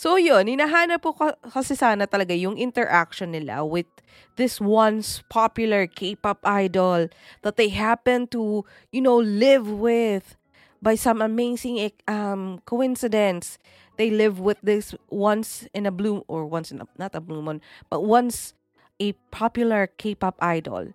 so 0.00 0.16
yun, 0.16 0.46
hinahanap 0.46 1.02
po 1.02 1.14
kasi 1.50 1.74
sana 1.74 2.06
talaga 2.06 2.34
yung 2.34 2.56
interaction 2.56 3.34
nila 3.34 3.62
with 3.62 3.88
this 4.36 4.60
once 4.60 5.24
popular 5.28 5.86
K-pop 5.86 6.40
idol 6.44 7.08
that 7.42 7.56
they 7.56 7.68
happen 7.72 8.26
to, 8.30 8.64
you 8.92 9.00
know, 9.00 9.16
live 9.16 9.68
with 9.68 10.36
by 10.80 10.94
some 10.94 11.24
amazing 11.24 11.90
um 12.06 12.60
coincidence. 12.68 13.58
They 13.96 14.10
live 14.10 14.40
with 14.40 14.58
this 14.62 14.94
once 15.10 15.66
in 15.72 15.86
a 15.86 15.90
blue 15.90 16.24
or 16.28 16.46
once 16.46 16.70
in 16.70 16.80
a, 16.80 16.88
not 16.98 17.14
a 17.14 17.20
blue 17.20 17.42
moon, 17.42 17.60
but 17.90 18.04
once 18.04 18.54
a 19.00 19.12
popular 19.30 19.86
K-pop 19.86 20.36
idol. 20.40 20.92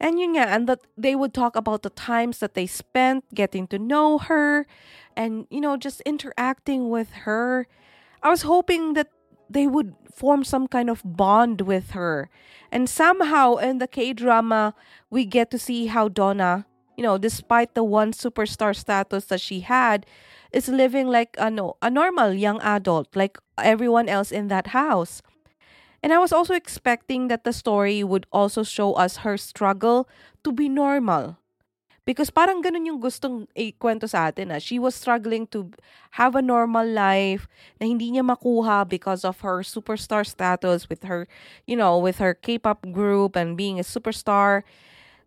And 0.00 0.20
yun 0.20 0.34
nga, 0.34 0.46
and 0.46 0.68
that 0.68 0.80
they 0.96 1.16
would 1.16 1.34
talk 1.34 1.56
about 1.56 1.82
the 1.82 1.90
times 1.90 2.38
that 2.38 2.54
they 2.54 2.66
spent 2.66 3.24
getting 3.34 3.66
to 3.68 3.78
know 3.78 4.18
her 4.18 4.66
and, 5.16 5.46
you 5.50 5.60
know, 5.60 5.76
just 5.76 6.00
interacting 6.02 6.88
with 6.88 7.26
her. 7.26 7.66
I 8.22 8.30
was 8.30 8.42
hoping 8.42 8.94
that 8.94 9.08
they 9.50 9.66
would 9.66 9.94
form 10.12 10.44
some 10.44 10.68
kind 10.68 10.88
of 10.88 11.02
bond 11.04 11.62
with 11.62 11.90
her. 11.90 12.30
And 12.70 12.88
somehow 12.88 13.56
in 13.56 13.78
the 13.78 13.88
K 13.88 14.12
drama, 14.12 14.74
we 15.10 15.24
get 15.24 15.50
to 15.50 15.58
see 15.58 15.86
how 15.86 16.08
Donna, 16.08 16.66
you 16.96 17.02
know, 17.02 17.18
despite 17.18 17.74
the 17.74 17.82
one 17.82 18.12
superstar 18.12 18.76
status 18.76 19.24
that 19.26 19.40
she 19.40 19.60
had, 19.60 20.06
is 20.52 20.68
living 20.68 21.08
like 21.08 21.36
a, 21.38 21.50
no, 21.50 21.76
a 21.82 21.90
normal 21.90 22.32
young 22.32 22.60
adult, 22.62 23.08
like 23.14 23.38
everyone 23.58 24.08
else 24.08 24.32
in 24.32 24.48
that 24.48 24.68
house. 24.68 25.22
And 26.02 26.12
I 26.12 26.18
was 26.18 26.32
also 26.32 26.54
expecting 26.54 27.28
that 27.28 27.44
the 27.44 27.52
story 27.52 28.04
would 28.04 28.26
also 28.32 28.62
show 28.62 28.94
us 28.94 29.18
her 29.18 29.36
struggle 29.36 30.08
to 30.44 30.52
be 30.52 30.68
normal. 30.68 31.38
Because 32.08 32.30
parang 32.30 32.64
ganun 32.64 32.88
yung 32.88 33.04
gustong 33.04 33.44
ikwento 33.52 34.08
sa 34.08 34.32
atin. 34.32 34.48
Ah. 34.48 34.56
She 34.56 34.80
was 34.80 34.96
struggling 34.96 35.44
to 35.52 35.68
have 36.16 36.32
a 36.32 36.40
normal 36.40 36.88
life 36.88 37.44
na 37.76 37.84
hindi 37.84 38.08
niya 38.08 38.24
makuha 38.24 38.88
because 38.88 39.28
of 39.28 39.44
her 39.44 39.60
superstar 39.60 40.24
status 40.24 40.88
with 40.88 41.04
her, 41.04 41.28
you 41.68 41.76
know, 41.76 42.00
with 42.00 42.16
her 42.16 42.32
K-pop 42.32 42.88
group 42.96 43.36
and 43.36 43.60
being 43.60 43.76
a 43.76 43.84
superstar. 43.84 44.64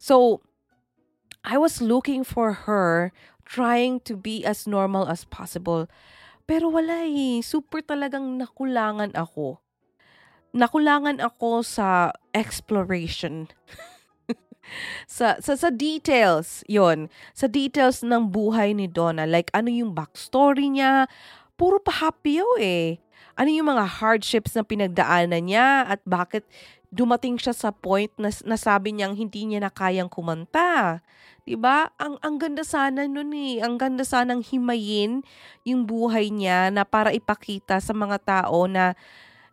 So, 0.01 0.41
I 1.45 1.61
was 1.61 1.81
looking 1.85 2.23
for 2.23 2.65
her 2.65 3.13
trying 3.45 3.99
to 4.05 4.17
be 4.17 4.45
as 4.45 4.65
normal 4.65 5.07
as 5.07 5.25
possible. 5.25 5.87
Pero 6.45 6.67
wala 6.67 7.07
eh. 7.07 7.39
Super 7.39 7.79
talagang 7.85 8.39
nakulangan 8.41 9.15
ako. 9.15 9.61
Nakulangan 10.51 11.23
ako 11.23 11.63
sa 11.63 12.11
exploration. 12.35 13.47
sa, 15.07 15.39
sa, 15.39 15.53
sa 15.55 15.69
details, 15.71 16.67
yon 16.67 17.07
Sa 17.31 17.47
details 17.47 18.03
ng 18.03 18.27
buhay 18.27 18.75
ni 18.75 18.91
Donna. 18.91 19.23
Like, 19.23 19.47
ano 19.55 19.71
yung 19.71 19.95
backstory 19.95 20.67
niya. 20.67 21.07
Puro 21.55 21.79
pa 21.79 22.09
happy 22.09 22.43
eh. 22.59 22.99
Ano 23.39 23.47
yung 23.47 23.71
mga 23.71 24.03
hardships 24.03 24.51
na 24.59 24.67
pinagdaanan 24.67 25.47
niya 25.47 25.87
at 25.87 26.03
bakit 26.03 26.43
dumating 26.91 27.39
siya 27.39 27.55
sa 27.55 27.71
point 27.71 28.11
na 28.19 28.27
nasabi 28.43 28.91
niyang 28.91 29.15
hindi 29.15 29.47
niya 29.47 29.63
na 29.63 29.71
kayang 29.71 30.11
kumanta. 30.11 30.99
'Di 31.45 31.57
ba? 31.57 31.89
Ang 31.97 32.21
ang 32.21 32.37
ganda 32.37 32.61
sana 32.61 33.09
noon 33.09 33.33
eh. 33.33 33.57
Ang 33.65 33.81
ganda 33.81 34.05
sanang 34.05 34.45
himayin 34.45 35.25
yung 35.65 35.89
buhay 35.89 36.29
niya 36.29 36.69
na 36.69 36.85
para 36.85 37.09
ipakita 37.09 37.81
sa 37.81 37.93
mga 37.97 38.17
tao 38.21 38.69
na 38.69 38.93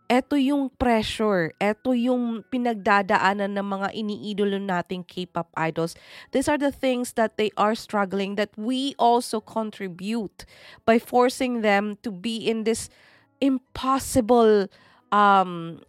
eto 0.08 0.40
yung 0.40 0.72
pressure, 0.80 1.52
eto 1.60 1.92
yung 1.92 2.40
pinagdadaanan 2.48 3.52
ng 3.52 3.66
mga 3.68 3.88
iniidolo 3.92 4.56
nating 4.56 5.04
K-pop 5.04 5.52
idols. 5.52 5.92
These 6.32 6.48
are 6.48 6.56
the 6.56 6.72
things 6.72 7.12
that 7.20 7.36
they 7.36 7.52
are 7.60 7.76
struggling 7.76 8.40
that 8.40 8.48
we 8.56 8.96
also 8.96 9.38
contribute 9.44 10.48
by 10.88 10.96
forcing 10.96 11.60
them 11.60 12.00
to 12.00 12.08
be 12.08 12.40
in 12.40 12.64
this 12.64 12.88
impossible 13.38 14.66
um 15.12 15.80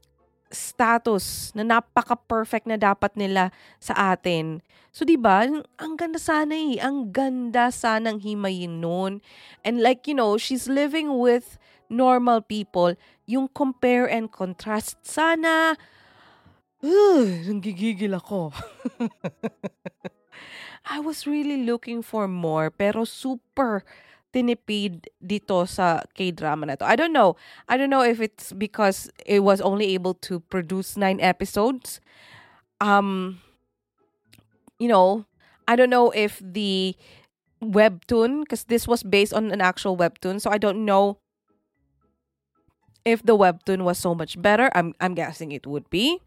status 0.49 1.53
na 1.53 1.62
napaka-perfect 1.62 2.65
na 2.65 2.77
dapat 2.77 3.13
nila 3.13 3.53
sa 3.77 4.13
atin. 4.13 4.65
So, 4.89 5.05
di 5.05 5.15
ba, 5.15 5.45
ang 5.77 5.93
ganda 5.93 6.17
sana 6.17 6.57
eh. 6.57 6.81
Ang 6.81 7.13
ganda 7.13 7.69
sanang 7.69 8.21
himayin 8.21 8.81
noon. 8.81 9.21
And 9.62 9.85
like, 9.85 10.09
you 10.09 10.17
know, 10.17 10.41
she's 10.41 10.65
living 10.65 11.21
with 11.21 11.62
normal 11.89 12.41
people, 12.41 12.93
yung 13.25 13.49
compare 13.49 14.05
and 14.05 14.29
contrast 14.29 15.01
sana, 15.01 15.73
uh, 16.81 17.25
nanggigigil 17.49 18.13
ako. 18.17 18.53
I 20.89 21.01
was 21.01 21.29
really 21.29 21.65
looking 21.65 22.01
for 22.01 22.25
more, 22.25 22.73
pero 22.73 23.05
super 23.05 23.85
tinipid 24.33 25.07
dito 25.23 25.67
sa 25.67 26.03
K-drama 26.13 26.65
na 26.65 26.75
to. 26.75 26.85
I 26.85 26.95
don't 26.95 27.13
know. 27.13 27.35
I 27.67 27.77
don't 27.77 27.89
know 27.89 28.03
if 28.03 28.21
it's 28.21 28.53
because 28.53 29.09
it 29.25 29.41
was 29.41 29.61
only 29.61 29.93
able 29.93 30.13
to 30.29 30.39
produce 30.39 30.97
nine 30.97 31.19
episodes. 31.19 31.99
Um, 32.81 33.41
you 34.77 34.87
know, 34.87 35.25
I 35.67 35.75
don't 35.75 35.89
know 35.89 36.11
if 36.11 36.41
the 36.43 36.95
webtoon, 37.61 38.41
because 38.41 38.65
this 38.65 38.87
was 38.87 39.03
based 39.03 39.33
on 39.33 39.51
an 39.51 39.61
actual 39.61 39.97
webtoon, 39.97 40.41
so 40.41 40.49
I 40.49 40.57
don't 40.57 40.85
know 40.85 41.19
if 43.05 43.23
the 43.23 43.35
webtoon 43.37 43.83
was 43.83 43.97
so 43.97 44.13
much 44.13 44.41
better. 44.41 44.69
I'm 44.75 44.93
I'm 44.99 45.13
guessing 45.13 45.51
it 45.51 45.65
would 45.65 45.89
be. 45.89 46.21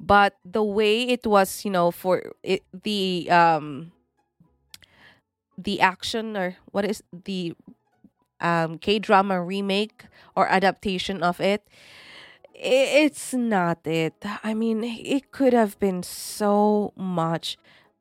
But 0.00 0.36
the 0.44 0.62
way 0.62 1.06
it 1.06 1.26
was, 1.26 1.64
you 1.64 1.70
know, 1.70 1.90
for 1.90 2.34
it, 2.42 2.62
the 2.72 3.30
um 3.30 3.93
the 5.56 5.80
action 5.80 6.36
or 6.36 6.56
what 6.70 6.84
is 6.84 7.02
the 7.12 7.54
um 8.40 8.78
K 8.78 8.98
drama 8.98 9.42
remake 9.42 10.04
or 10.34 10.48
adaptation 10.48 11.22
of 11.22 11.40
it, 11.40 11.62
it's 12.54 13.34
not 13.34 13.86
it. 13.86 14.14
I 14.42 14.54
mean, 14.54 14.84
it 14.84 15.30
could 15.32 15.52
have 15.52 15.78
been 15.78 16.02
so 16.02 16.92
much 16.96 17.58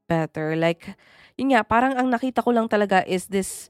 better. 0.08 0.56
Like, 0.56 0.96
yun 1.38 1.54
nga, 1.54 1.66
parang 1.66 1.98
ang 1.98 2.10
nakita 2.14 2.44
ko 2.44 2.52
lang 2.54 2.70
talaga 2.70 3.02
is 3.08 3.28
this, 3.28 3.70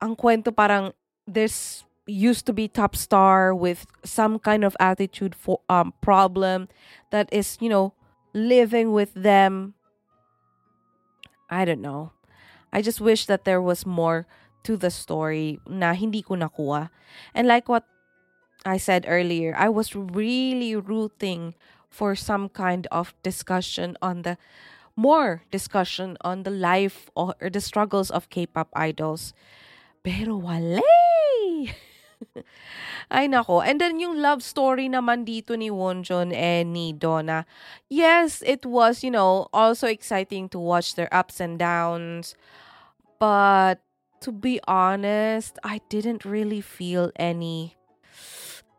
ang 0.00 0.16
kwento 0.16 0.54
parang 0.54 0.92
this 1.28 1.84
used 2.08 2.46
to 2.48 2.56
be 2.56 2.68
top 2.68 2.96
star 2.96 3.52
with 3.54 3.84
some 4.02 4.38
kind 4.40 4.64
of 4.64 4.72
attitude 4.80 5.36
for 5.36 5.60
um 5.68 5.92
problem 6.00 6.66
that 7.12 7.28
is 7.28 7.60
you 7.60 7.68
know 7.68 7.92
living 8.32 8.96
with 8.96 9.12
them 9.12 9.74
i 11.52 11.68
don't 11.68 11.84
know 11.84 12.08
i 12.72 12.82
just 12.82 13.00
wish 13.00 13.26
that 13.26 13.44
there 13.44 13.62
was 13.62 13.86
more 13.86 14.26
to 14.62 14.76
the 14.76 14.90
story 14.90 15.60
na 15.66 15.94
hindi 15.94 16.20
ko 16.22 16.34
nakuha. 16.34 16.90
And 17.34 17.46
like 17.48 17.68
what 17.68 17.86
i 18.66 18.76
said 18.76 19.06
earlier 19.06 19.54
i 19.56 19.68
was 19.68 19.94
really 19.94 20.74
rooting 20.74 21.54
for 21.88 22.14
some 22.14 22.48
kind 22.48 22.86
of 22.90 23.14
discussion 23.22 23.96
on 24.02 24.22
the 24.22 24.36
more 24.98 25.46
discussion 25.50 26.18
on 26.26 26.42
the 26.42 26.50
life 26.50 27.08
or 27.14 27.34
the 27.38 27.60
struggles 27.62 28.10
of 28.10 28.28
k-pop 28.30 28.68
idols. 28.74 29.32
Pero 30.02 30.36
wala 30.36 30.82
Ay 33.10 33.26
nako. 33.28 33.64
And 33.64 33.80
then 33.80 34.00
yung 34.00 34.20
love 34.20 34.42
story 34.42 34.88
naman 34.88 35.24
dito 35.24 35.56
ni 35.56 35.70
Wonjon 35.72 36.34
and 36.34 36.72
ni 36.72 36.92
Donna. 36.92 37.46
Yes, 37.88 38.42
it 38.44 38.66
was, 38.66 39.02
you 39.02 39.10
know, 39.10 39.48
also 39.52 39.86
exciting 39.86 40.48
to 40.50 40.58
watch 40.58 40.94
their 40.94 41.08
ups 41.12 41.40
and 41.40 41.58
downs. 41.58 42.34
But 43.18 43.80
to 44.20 44.30
be 44.30 44.60
honest, 44.66 45.58
I 45.62 45.80
didn't 45.88 46.24
really 46.24 46.60
feel 46.60 47.10
any 47.16 47.78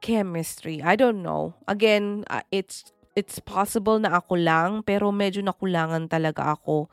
chemistry. 0.02 0.82
I 0.84 0.96
don't 0.96 1.24
know. 1.24 1.56
Again, 1.68 2.24
uh, 2.30 2.44
it's 2.52 2.92
it's 3.16 3.40
possible 3.40 4.00
na 4.00 4.24
ako 4.24 4.40
lang 4.40 4.72
pero 4.88 5.12
medyo 5.12 5.44
nakulangan 5.44 6.08
talaga 6.08 6.56
ako. 6.56 6.88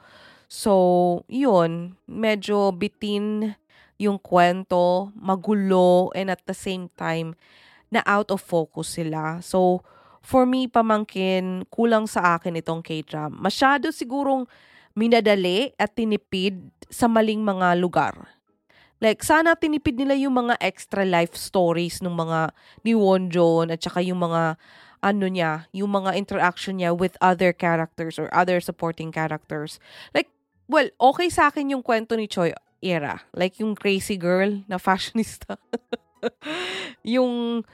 So, 0.46 1.26
yun, 1.26 1.98
medyo 2.06 2.70
bitin 2.70 3.58
yung 3.96 4.20
kwento, 4.20 5.12
magulo, 5.16 6.12
and 6.12 6.28
at 6.28 6.44
the 6.44 6.56
same 6.56 6.92
time, 6.96 7.32
na 7.88 8.02
out 8.04 8.28
of 8.34 8.42
focus 8.42 8.98
sila. 9.00 9.40
So, 9.40 9.80
for 10.20 10.44
me, 10.44 10.66
pamangkin, 10.66 11.64
kulang 11.70 12.10
sa 12.10 12.36
akin 12.36 12.58
itong 12.58 12.82
K-drama. 12.82 13.38
Masyado 13.38 13.94
sigurong 13.94 14.44
minadali 14.96 15.70
at 15.78 15.94
tinipid 15.94 16.58
sa 16.90 17.06
maling 17.06 17.44
mga 17.44 17.78
lugar. 17.78 18.14
Like, 18.98 19.20
sana 19.20 19.52
tinipid 19.54 20.00
nila 20.00 20.16
yung 20.16 20.34
mga 20.34 20.56
extra 20.58 21.04
life 21.04 21.36
stories 21.36 22.00
ng 22.00 22.16
mga 22.16 22.50
ni 22.80 22.96
Wonjon 22.96 23.68
at 23.68 23.84
saka 23.84 24.00
yung 24.00 24.24
mga 24.24 24.56
ano 25.04 25.26
niya, 25.28 25.68
yung 25.76 25.92
mga 25.92 26.16
interaction 26.16 26.80
niya 26.80 26.96
with 26.96 27.14
other 27.20 27.52
characters 27.52 28.16
or 28.16 28.32
other 28.32 28.56
supporting 28.58 29.12
characters. 29.12 29.76
Like, 30.16 30.32
well, 30.64 30.88
okay 30.96 31.28
sa 31.28 31.52
akin 31.52 31.76
yung 31.76 31.84
kwento 31.84 32.16
ni 32.16 32.24
Choi 32.24 32.56
era. 32.90 33.22
Like 33.34 33.58
yung 33.62 33.74
crazy 33.74 34.16
girl 34.16 34.62
na 34.68 34.78
fashionista. 34.78 35.58
yung 37.16 37.64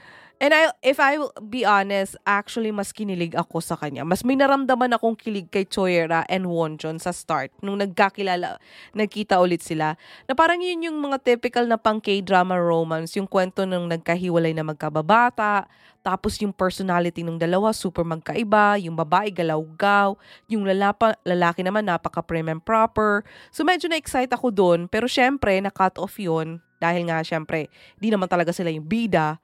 And 0.43 0.51
I, 0.51 0.75
if 0.83 0.99
I 0.99 1.15
will 1.15 1.31
be 1.39 1.63
honest, 1.63 2.19
actually 2.27 2.75
mas 2.75 2.91
kinilig 2.91 3.31
ako 3.31 3.63
sa 3.63 3.79
kanya. 3.79 4.03
Mas 4.03 4.27
may 4.27 4.35
naramdaman 4.35 4.91
akong 4.91 5.15
kilig 5.15 5.47
kay 5.47 5.63
Choyera 5.63 6.27
and 6.27 6.51
Wonjon 6.51 6.99
sa 6.99 7.15
start. 7.15 7.55
Nung 7.63 7.79
nagkakilala, 7.79 8.59
nagkita 8.91 9.39
ulit 9.39 9.63
sila. 9.63 9.95
Na 10.27 10.35
parang 10.35 10.59
yun 10.59 10.91
yung 10.91 10.99
mga 10.99 11.23
typical 11.23 11.63
na 11.63 11.79
pang 11.79 12.03
K-drama 12.03 12.59
romance. 12.59 13.15
Yung 13.15 13.23
kwento 13.23 13.63
ng 13.63 13.87
nagkahiwalay 13.95 14.51
na 14.51 14.67
magkababata. 14.67 15.63
Tapos 16.03 16.35
yung 16.43 16.51
personality 16.51 17.23
ng 17.23 17.39
dalawa, 17.39 17.71
super 17.71 18.03
magkaiba. 18.03 18.75
Yung 18.83 18.99
babae, 18.99 19.31
galaw-gaw. 19.31 20.19
Yung 20.51 20.67
lalapa, 20.67 21.15
lalaki 21.23 21.63
naman, 21.63 21.87
napaka-prim 21.87 22.51
and 22.51 22.59
proper. 22.59 23.23
So 23.47 23.63
medyo 23.63 23.87
na-excite 23.87 24.35
ako 24.35 24.51
doon. 24.51 24.91
Pero 24.91 25.07
syempre, 25.07 25.55
na-cut 25.63 25.95
off 26.03 26.19
yun. 26.19 26.59
Dahil 26.83 27.07
nga, 27.07 27.23
syempre, 27.23 27.71
di 27.95 28.11
naman 28.11 28.27
talaga 28.27 28.51
sila 28.51 28.67
yung 28.67 28.83
bida. 28.83 29.39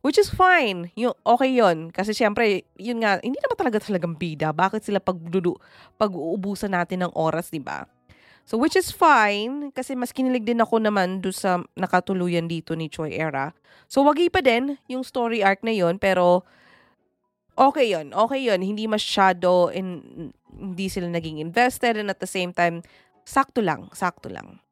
Which 0.00 0.16
is 0.16 0.32
fine. 0.32 0.88
Yung, 0.96 1.12
okay 1.28 1.52
yon 1.52 1.92
Kasi 1.92 2.16
syempre, 2.16 2.64
yun 2.80 3.04
nga, 3.04 3.20
hindi 3.20 3.36
naman 3.36 3.56
talaga 3.60 3.78
talagang 3.84 4.16
bida. 4.16 4.48
Bakit 4.48 4.88
sila 4.88 4.96
pagdudu, 4.96 5.60
pag-uubusan 6.00 6.72
natin 6.72 7.04
ng 7.04 7.12
oras, 7.12 7.52
di 7.52 7.60
ba? 7.60 7.84
So, 8.48 8.56
which 8.56 8.80
is 8.80 8.88
fine. 8.88 9.68
Kasi 9.76 9.92
mas 9.92 10.16
kinilig 10.16 10.48
din 10.48 10.64
ako 10.64 10.80
naman 10.80 11.20
do 11.20 11.28
sa 11.28 11.60
nakatuluyan 11.76 12.48
dito 12.48 12.72
ni 12.72 12.88
Choi 12.88 13.12
Era. 13.12 13.52
So, 13.92 14.00
wagi 14.00 14.32
pa 14.32 14.40
din 14.40 14.80
yung 14.88 15.04
story 15.04 15.44
arc 15.44 15.60
na 15.60 15.76
yon 15.76 16.00
Pero, 16.00 16.48
okay 17.52 17.92
yon 17.92 18.16
Okay 18.16 18.48
yon 18.48 18.64
Hindi 18.64 18.88
masyado, 18.88 19.68
in, 19.68 20.00
hindi 20.48 20.88
sila 20.88 21.12
naging 21.12 21.44
invested. 21.44 22.00
And 22.00 22.08
at 22.08 22.24
the 22.24 22.30
same 22.30 22.56
time, 22.56 22.80
sakto 23.28 23.60
lang. 23.60 23.92
Sakto 23.92 24.32
lang. 24.32 24.64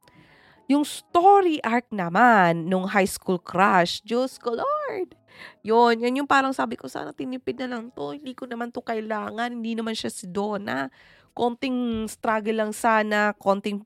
Yung 0.69 0.85
story 0.85 1.59
arc 1.65 1.89
naman 1.89 2.69
nung 2.69 2.85
high 2.85 3.09
school 3.09 3.41
crush, 3.41 4.05
Diyos 4.05 4.37
ko 4.37 4.53
Lord. 4.53 5.17
Yun, 5.65 6.05
yan 6.05 6.21
yung 6.21 6.29
parang 6.29 6.53
sabi 6.53 6.77
ko, 6.77 6.93
sana 6.93 7.17
tinipid 7.17 7.57
na 7.65 7.79
lang 7.79 7.89
to. 7.97 8.13
Hindi 8.13 8.37
ko 8.37 8.45
naman 8.45 8.69
to 8.69 8.85
kailangan. 8.85 9.49
Hindi 9.49 9.73
naman 9.73 9.97
siya 9.97 10.13
si 10.13 10.29
Donna. 10.29 10.93
Konting 11.33 12.05
struggle 12.11 12.61
lang 12.61 12.73
sana, 12.77 13.33
konting 13.33 13.81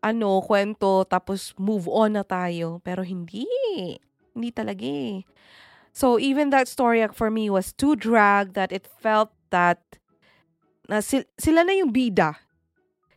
ano, 0.00 0.40
kwento, 0.40 1.04
tapos 1.04 1.52
move 1.60 1.84
on 1.90 2.16
na 2.16 2.24
tayo. 2.24 2.80
Pero 2.80 3.04
hindi. 3.04 3.44
Hindi 4.32 4.50
talaga 4.56 4.88
eh. 4.88 5.20
So 5.92 6.16
even 6.16 6.48
that 6.52 6.68
story 6.68 7.00
arc 7.04 7.12
for 7.12 7.28
me 7.28 7.48
was 7.52 7.72
too 7.72 7.96
drag 7.96 8.56
that 8.56 8.72
it 8.72 8.88
felt 9.00 9.32
that 9.48 9.80
na 10.86 11.00
sil- 11.02 11.28
sila 11.36 11.64
na 11.64 11.72
yung 11.76 11.90
bida. 11.90 12.36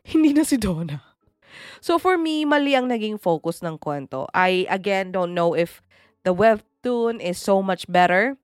Hindi 0.10 0.32
na 0.32 0.42
si 0.42 0.56
Donna. 0.58 1.09
So 1.80 1.98
for 1.98 2.18
me, 2.18 2.44
mali 2.44 2.74
ang 2.74 2.88
naging 2.88 3.20
focus 3.20 3.62
ng 3.62 3.78
kwento. 3.78 4.26
I 4.34 4.66
again 4.68 5.12
don't 5.12 5.34
know 5.34 5.54
if 5.54 5.82
the 6.24 6.34
webtoon 6.34 7.20
is 7.20 7.38
so 7.38 7.62
much 7.62 7.86
better, 7.88 8.36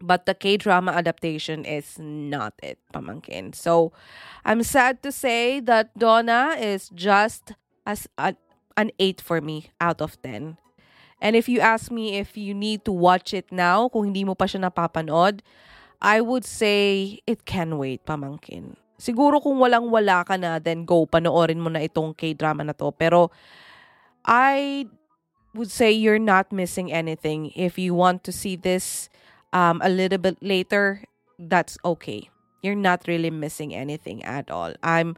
but 0.00 0.26
the 0.26 0.34
K-drama 0.34 0.92
adaptation 0.92 1.64
is 1.64 1.98
not 1.98 2.54
it, 2.62 2.78
pamangkin. 2.94 3.54
So 3.54 3.92
I'm 4.44 4.62
sad 4.62 5.02
to 5.02 5.12
say 5.12 5.60
that 5.60 5.96
Donna 5.98 6.56
is 6.58 6.88
just 6.94 7.52
as 7.86 8.06
a, 8.16 8.34
an 8.76 8.90
8 8.98 9.20
for 9.20 9.40
me 9.40 9.70
out 9.80 10.00
of 10.00 10.20
10. 10.22 10.58
And 11.20 11.34
if 11.34 11.48
you 11.48 11.58
ask 11.58 11.90
me 11.90 12.16
if 12.16 12.36
you 12.36 12.54
need 12.54 12.84
to 12.84 12.92
watch 12.92 13.34
it 13.34 13.50
now, 13.50 13.88
kung 13.90 14.14
hindi 14.14 14.22
mo 14.22 14.38
pa 14.38 14.46
siya 14.46 14.70
napapanood, 14.70 15.42
I 15.98 16.22
would 16.22 16.46
say 16.46 17.18
it 17.26 17.42
can 17.44 17.74
wait, 17.74 18.06
pamangkin. 18.06 18.78
Siguro 18.98 19.38
kung 19.38 19.62
walang-wala 19.62 20.26
ka 20.26 20.34
na, 20.34 20.58
then 20.58 20.82
go, 20.82 21.06
panoorin 21.06 21.62
mo 21.62 21.70
na 21.70 21.86
itong 21.86 22.18
K-drama 22.18 22.66
na 22.66 22.74
to. 22.74 22.90
Pero, 22.98 23.30
I 24.26 24.84
would 25.54 25.70
say 25.70 25.94
you're 25.94 26.18
not 26.18 26.50
missing 26.50 26.90
anything. 26.90 27.54
If 27.54 27.78
you 27.78 27.94
want 27.94 28.26
to 28.26 28.34
see 28.34 28.58
this 28.58 29.08
um, 29.54 29.78
a 29.86 29.88
little 29.88 30.18
bit 30.18 30.42
later, 30.42 31.06
that's 31.38 31.78
okay. 31.86 32.26
You're 32.60 32.74
not 32.78 33.06
really 33.06 33.30
missing 33.30 33.70
anything 33.70 34.26
at 34.26 34.50
all. 34.50 34.74
I'm 34.82 35.14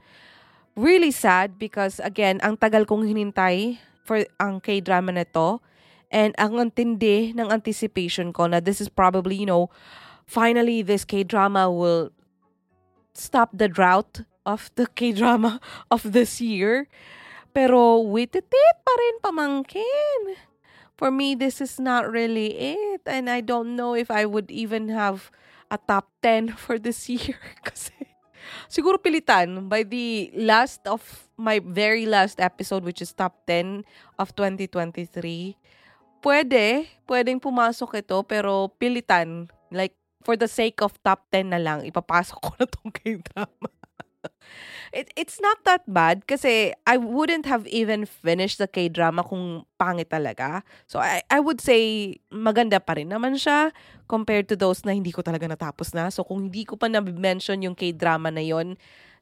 really 0.77 1.11
sad 1.11 1.57
because, 1.57 1.99
again, 2.05 2.39
ang 2.45 2.61
tagal 2.61 2.85
kong 2.85 3.09
hinintay 3.09 3.81
for 4.05 4.29
ang 4.37 4.61
K-drama 4.61 5.17
na 5.17 5.25
to. 5.33 5.65
And 6.13 6.35
ang 6.37 6.59
antindi 6.59 7.33
ng 7.33 7.49
anticipation 7.49 8.35
ko 8.35 8.45
na 8.45 8.61
this 8.61 8.83
is 8.83 8.91
probably, 8.93 9.41
you 9.41 9.49
know, 9.49 9.73
finally 10.27 10.83
this 10.83 11.09
K-drama 11.09 11.71
will 11.71 12.13
stop 13.21 13.53
the 13.53 13.69
drought 13.69 14.25
of 14.49 14.73
the 14.81 14.89
K-drama 14.89 15.61
of 15.93 16.17
this 16.17 16.41
year. 16.41 16.89
Pero 17.53 18.01
wititit 18.01 18.77
pa 18.81 18.93
rin 18.97 19.17
pamangkin. 19.21 20.41
For 20.97 21.13
me, 21.13 21.37
this 21.37 21.61
is 21.61 21.77
not 21.77 22.09
really 22.09 22.77
it. 22.77 23.05
And 23.05 23.29
I 23.29 23.45
don't 23.45 23.77
know 23.77 23.93
if 23.93 24.09
I 24.09 24.25
would 24.25 24.49
even 24.49 24.89
have 24.89 25.29
a 25.69 25.77
top 25.77 26.09
10 26.25 26.57
for 26.63 26.81
this 26.81 27.09
year. 27.09 27.37
Kasi 27.67 28.09
siguro 28.67 28.97
pilitan 28.97 29.69
by 29.69 29.85
the 29.85 30.33
last 30.35 30.83
of 30.89 31.03
my 31.37 31.61
very 31.61 32.05
last 32.05 32.41
episode 32.41 32.85
which 32.85 33.01
is 33.01 33.13
top 33.13 33.45
10 33.47 33.85
of 34.19 34.33
2023. 34.37 35.57
Pwede, 36.21 36.85
pwedeng 37.09 37.41
pumasok 37.41 38.05
ito 38.05 38.21
pero 38.29 38.69
pilitan. 38.77 39.49
Like 39.73 39.97
for 40.21 40.37
the 40.37 40.49
sake 40.49 40.85
of 40.85 40.97
top 41.03 41.27
10 41.33 41.53
na 41.53 41.61
lang, 41.61 41.85
ipapasok 41.85 42.39
ko 42.41 42.51
na 42.61 42.67
tong 42.69 42.93
K-drama. 42.93 43.69
It, 44.91 45.15
it's 45.15 45.39
not 45.39 45.63
that 45.65 45.87
bad 45.87 46.27
kasi 46.27 46.75
I 46.83 46.99
wouldn't 46.99 47.47
have 47.47 47.63
even 47.71 48.05
finished 48.05 48.59
the 48.59 48.67
K-drama 48.67 49.23
kung 49.23 49.65
pangit 49.79 50.11
talaga. 50.11 50.67
So 50.91 50.99
I, 50.99 51.23
I 51.31 51.39
would 51.39 51.63
say 51.63 52.19
maganda 52.29 52.83
pa 52.83 52.99
rin 52.99 53.15
naman 53.15 53.39
siya 53.39 53.71
compared 54.11 54.51
to 54.51 54.59
those 54.59 54.83
na 54.83 54.93
hindi 54.93 55.15
ko 55.15 55.23
talaga 55.23 55.47
natapos 55.47 55.95
na. 55.95 56.11
So 56.11 56.27
kung 56.27 56.51
hindi 56.51 56.67
ko 56.67 56.75
pa 56.75 56.91
na-mention 56.91 57.63
yung 57.63 57.79
K-drama 57.79 58.35
na 58.35 58.43
yon 58.43 58.75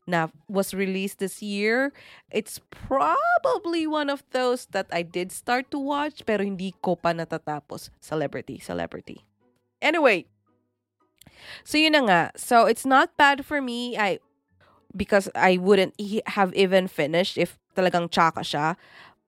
na 0.09 0.33
was 0.49 0.73
released 0.73 1.21
this 1.21 1.45
year, 1.45 1.93
it's 2.33 2.65
probably 2.73 3.85
one 3.85 4.09
of 4.09 4.25
those 4.33 4.65
that 4.73 4.89
I 4.89 5.05
did 5.05 5.29
start 5.37 5.69
to 5.77 5.79
watch 5.79 6.25
pero 6.25 6.41
hindi 6.41 6.73
ko 6.81 6.97
pa 6.97 7.13
natatapos. 7.13 7.93
Celebrity, 8.01 8.57
celebrity. 8.57 9.29
Anyway, 9.85 10.25
So 11.65 11.79
yun 11.79 11.93
na 11.93 12.03
nga. 12.05 12.23
So 12.37 12.67
it's 12.67 12.87
not 12.87 13.17
bad 13.17 13.45
for 13.45 13.61
me. 13.61 13.97
I 13.97 14.19
because 14.97 15.29
I 15.35 15.59
wouldn't 15.59 15.95
have 16.27 16.55
even 16.55 16.89
finished 16.89 17.37
if 17.37 17.59
talagang 17.77 18.11
tsaka 18.11 18.41
siya. 18.41 18.77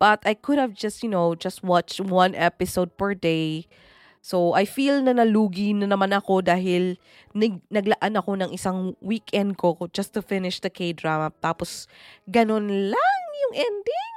But 0.01 0.25
I 0.25 0.33
could 0.33 0.57
have 0.57 0.73
just, 0.73 1.05
you 1.05 1.13
know, 1.13 1.37
just 1.37 1.63
watched 1.63 2.01
one 2.01 2.33
episode 2.35 2.97
per 2.97 3.13
day. 3.13 3.69
So, 4.25 4.53
I 4.53 4.65
feel 4.65 5.01
na 5.01 5.13
nalugi 5.13 5.77
na 5.77 5.89
naman 5.89 6.13
ako 6.17 6.45
dahil 6.45 6.97
nag 7.37 7.61
naglaan 7.69 8.17
ako 8.17 8.37
ng 8.37 8.51
isang 8.53 8.97
weekend 9.01 9.57
ko 9.61 9.77
just 9.93 10.13
to 10.17 10.25
finish 10.25 10.61
the 10.61 10.73
K-drama. 10.73 11.33
Tapos, 11.45 11.85
ganun 12.29 12.93
lang 12.93 13.21
yung 13.45 13.55
ending. 13.61 14.17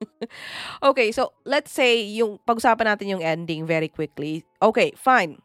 okay, 0.88 1.12
so 1.12 1.32
let's 1.44 1.72
say 1.72 2.00
yung 2.00 2.40
pag-usapan 2.44 2.96
natin 2.96 3.12
yung 3.12 3.24
ending 3.24 3.64
very 3.68 3.88
quickly. 3.88 4.44
Okay, 4.60 4.92
fine 4.96 5.40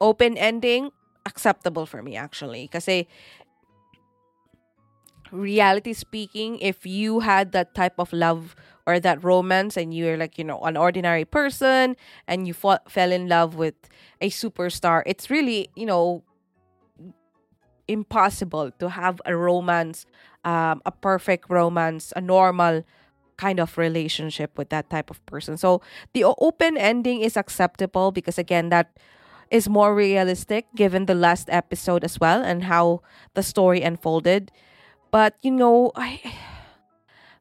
open 0.00 0.36
ending, 0.36 0.90
acceptable 1.26 1.86
for 1.86 2.02
me 2.02 2.16
actually. 2.16 2.68
Kasi 2.68 3.06
reality 5.30 5.92
speaking, 5.92 6.58
if 6.60 6.86
you 6.86 7.20
had 7.20 7.52
that 7.52 7.74
type 7.74 7.94
of 7.98 8.12
love 8.12 8.56
or 8.86 8.98
that 9.00 9.22
romance 9.22 9.76
and 9.76 9.92
you're 9.92 10.16
like, 10.16 10.38
you 10.38 10.44
know, 10.44 10.60
an 10.62 10.76
ordinary 10.76 11.24
person 11.24 11.96
and 12.26 12.46
you 12.48 12.54
fa- 12.54 12.80
fell 12.88 13.12
in 13.12 13.28
love 13.28 13.54
with 13.54 13.74
a 14.20 14.30
superstar, 14.30 15.02
it's 15.06 15.30
really, 15.30 15.68
you 15.76 15.86
know, 15.86 16.22
impossible 17.86 18.70
to 18.78 18.90
have 18.90 19.20
a 19.24 19.36
romance, 19.36 20.06
um, 20.44 20.80
a 20.84 20.92
perfect 20.92 21.48
romance, 21.48 22.12
a 22.16 22.20
normal 22.20 22.84
kind 23.36 23.60
of 23.60 23.78
relationship 23.78 24.56
with 24.58 24.68
that 24.68 24.90
type 24.90 25.10
of 25.10 25.24
person. 25.26 25.56
So 25.56 25.80
the 26.12 26.24
open 26.24 26.76
ending 26.76 27.20
is 27.20 27.36
acceptable 27.36 28.12
because 28.12 28.38
again, 28.38 28.68
that 28.70 28.96
is 29.50 29.68
more 29.68 29.94
realistic 29.94 30.66
given 30.74 31.06
the 31.06 31.14
last 31.14 31.48
episode 31.50 32.04
as 32.04 32.20
well 32.20 32.42
and 32.42 32.64
how 32.64 33.00
the 33.34 33.42
story 33.42 33.82
unfolded. 33.82 34.52
But 35.10 35.36
you 35.42 35.50
know, 35.50 35.92
I 35.96 36.20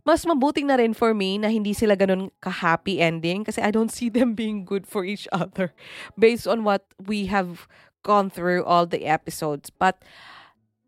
mas 0.08 0.24
mabuting 0.24 0.72
na 0.72 0.80
rin 0.80 0.96
for 0.96 1.12
me 1.12 1.36
na 1.36 1.52
hindi 1.52 1.76
sila 1.76 2.00
ganun 2.00 2.32
ka-happy 2.40 3.04
ending 3.04 3.44
kasi 3.44 3.60
I 3.60 3.76
don't 3.76 3.92
see 3.92 4.08
them 4.16 4.40
being 4.40 4.64
good 4.64 4.88
for 4.88 5.04
each 5.04 5.28
other 5.36 5.76
based 6.16 6.48
on 6.48 6.64
what 6.64 6.88
we 6.96 7.28
have 7.28 7.68
gone 8.08 8.32
through 8.32 8.64
all 8.64 8.88
the 8.88 9.04
episodes. 9.04 9.68
But 9.68 10.00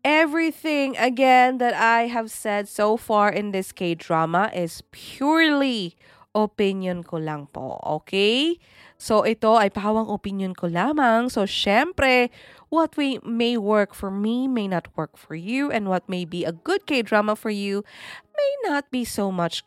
everything 0.00 0.96
again 0.96 1.60
that 1.60 1.76
I 1.76 2.08
have 2.08 2.32
said 2.32 2.64
so 2.64 2.96
far 2.96 3.28
in 3.28 3.52
this 3.52 3.72
K-drama 3.76 4.48
is 4.56 4.80
purely 4.88 6.00
opinion 6.32 7.04
ko 7.04 7.20
lang 7.20 7.52
po, 7.52 7.76
okay? 7.84 8.56
So 9.00 9.24
ito 9.24 9.56
ay 9.56 9.72
pahawang 9.72 10.12
opinion 10.12 10.52
ko 10.52 10.68
lamang. 10.68 11.32
So 11.32 11.48
syempre, 11.48 12.28
what 12.68 13.00
we 13.00 13.16
may 13.24 13.56
work 13.56 13.96
for 13.96 14.12
me 14.12 14.44
may 14.44 14.68
not 14.68 14.92
work 14.92 15.16
for 15.16 15.32
you 15.32 15.72
and 15.72 15.88
what 15.88 16.04
may 16.04 16.28
be 16.28 16.44
a 16.44 16.52
good 16.52 16.84
K-drama 16.84 17.32
for 17.32 17.48
you 17.48 17.80
may 18.36 18.52
not 18.68 18.92
be 18.92 19.08
so 19.08 19.32
much 19.32 19.64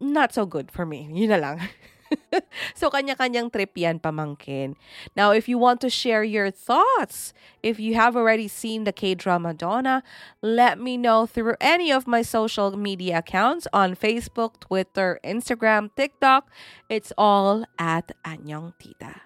not 0.00 0.32
so 0.32 0.48
good 0.48 0.72
for 0.72 0.88
me. 0.88 1.12
Yun 1.12 1.28
na 1.28 1.36
lang. 1.36 1.58
so, 2.74 2.90
kanya-kanyang 2.90 3.52
trip 3.52 3.76
yan, 3.76 3.98
pamangkin. 4.00 4.76
Now, 5.16 5.32
if 5.32 5.48
you 5.48 5.58
want 5.58 5.80
to 5.82 5.90
share 5.90 6.22
your 6.24 6.50
thoughts, 6.50 7.32
if 7.62 7.80
you 7.80 7.94
have 7.94 8.16
already 8.16 8.48
seen 8.48 8.84
the 8.84 8.92
K-drama 8.92 9.54
Donna, 9.54 10.02
let 10.42 10.78
me 10.78 10.96
know 10.96 11.26
through 11.26 11.56
any 11.60 11.90
of 11.92 12.06
my 12.06 12.22
social 12.22 12.76
media 12.76 13.18
accounts 13.18 13.66
on 13.72 13.94
Facebook, 13.96 14.60
Twitter, 14.60 15.20
Instagram, 15.24 15.90
TikTok. 15.96 16.50
It's 16.88 17.12
all 17.16 17.64
at 17.78 18.12
Anyong 18.24 18.74
Tita. 18.78 19.22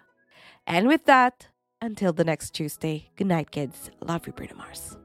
And 0.66 0.87
with 0.87 1.05
that, 1.07 1.49
until 1.81 2.12
the 2.12 2.25
next 2.25 2.55
Tuesday, 2.55 3.11
good 3.16 3.27
night, 3.27 3.51
kids. 3.51 3.90
Love 4.01 4.27
you, 4.27 4.33
Bruno 4.33 4.55
Mars. 4.55 4.97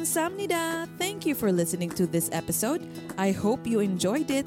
Kamsamnida! 0.00 0.88
Thank 0.96 1.26
you 1.26 1.34
for 1.34 1.52
listening 1.52 1.90
to 1.90 2.06
this 2.06 2.30
episode. 2.32 2.88
I 3.18 3.32
hope 3.32 3.66
you 3.66 3.80
enjoyed 3.80 4.30
it. 4.30 4.46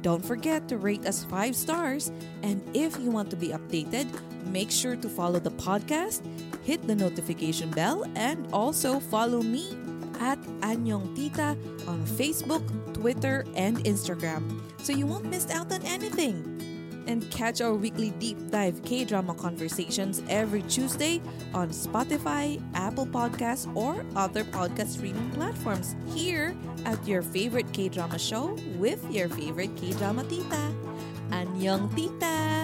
Don't 0.00 0.24
forget 0.24 0.66
to 0.68 0.78
rate 0.78 1.04
us 1.04 1.24
5 1.24 1.54
stars. 1.54 2.10
And 2.40 2.64
if 2.72 2.98
you 2.98 3.10
want 3.10 3.28
to 3.28 3.36
be 3.36 3.48
updated, 3.48 4.08
make 4.48 4.70
sure 4.70 4.96
to 4.96 5.08
follow 5.10 5.38
the 5.40 5.50
podcast, 5.60 6.24
hit 6.64 6.80
the 6.86 6.94
notification 6.94 7.68
bell, 7.72 8.08
and 8.16 8.48
also 8.50 8.98
follow 8.98 9.42
me 9.42 9.76
at 10.20 10.40
Anyong 10.64 11.14
Tita 11.14 11.52
on 11.84 12.00
Facebook, 12.16 12.64
Twitter, 12.94 13.44
and 13.56 13.84
Instagram 13.84 14.40
so 14.80 14.96
you 14.96 15.04
won't 15.04 15.28
miss 15.28 15.50
out 15.50 15.70
on 15.70 15.84
anything 15.84 16.53
and 17.06 17.28
catch 17.30 17.60
our 17.60 17.74
weekly 17.74 18.10
deep 18.18 18.38
dive 18.50 18.82
K 18.84 19.04
drama 19.04 19.34
conversations 19.34 20.22
every 20.28 20.62
Tuesday 20.62 21.20
on 21.52 21.70
Spotify, 21.70 22.60
Apple 22.74 23.06
Podcasts, 23.06 23.68
or 23.76 24.04
other 24.16 24.44
podcast 24.44 24.88
streaming 24.88 25.30
platforms 25.30 25.96
here 26.14 26.54
at 26.84 27.06
your 27.06 27.22
favorite 27.22 27.70
K 27.72 27.88
drama 27.88 28.18
show 28.18 28.56
with 28.78 29.00
your 29.10 29.28
favorite 29.28 29.74
K 29.76 29.92
drama 29.92 30.24
tita. 30.24 30.72
Annyeong 31.30 31.94
tita! 31.96 32.63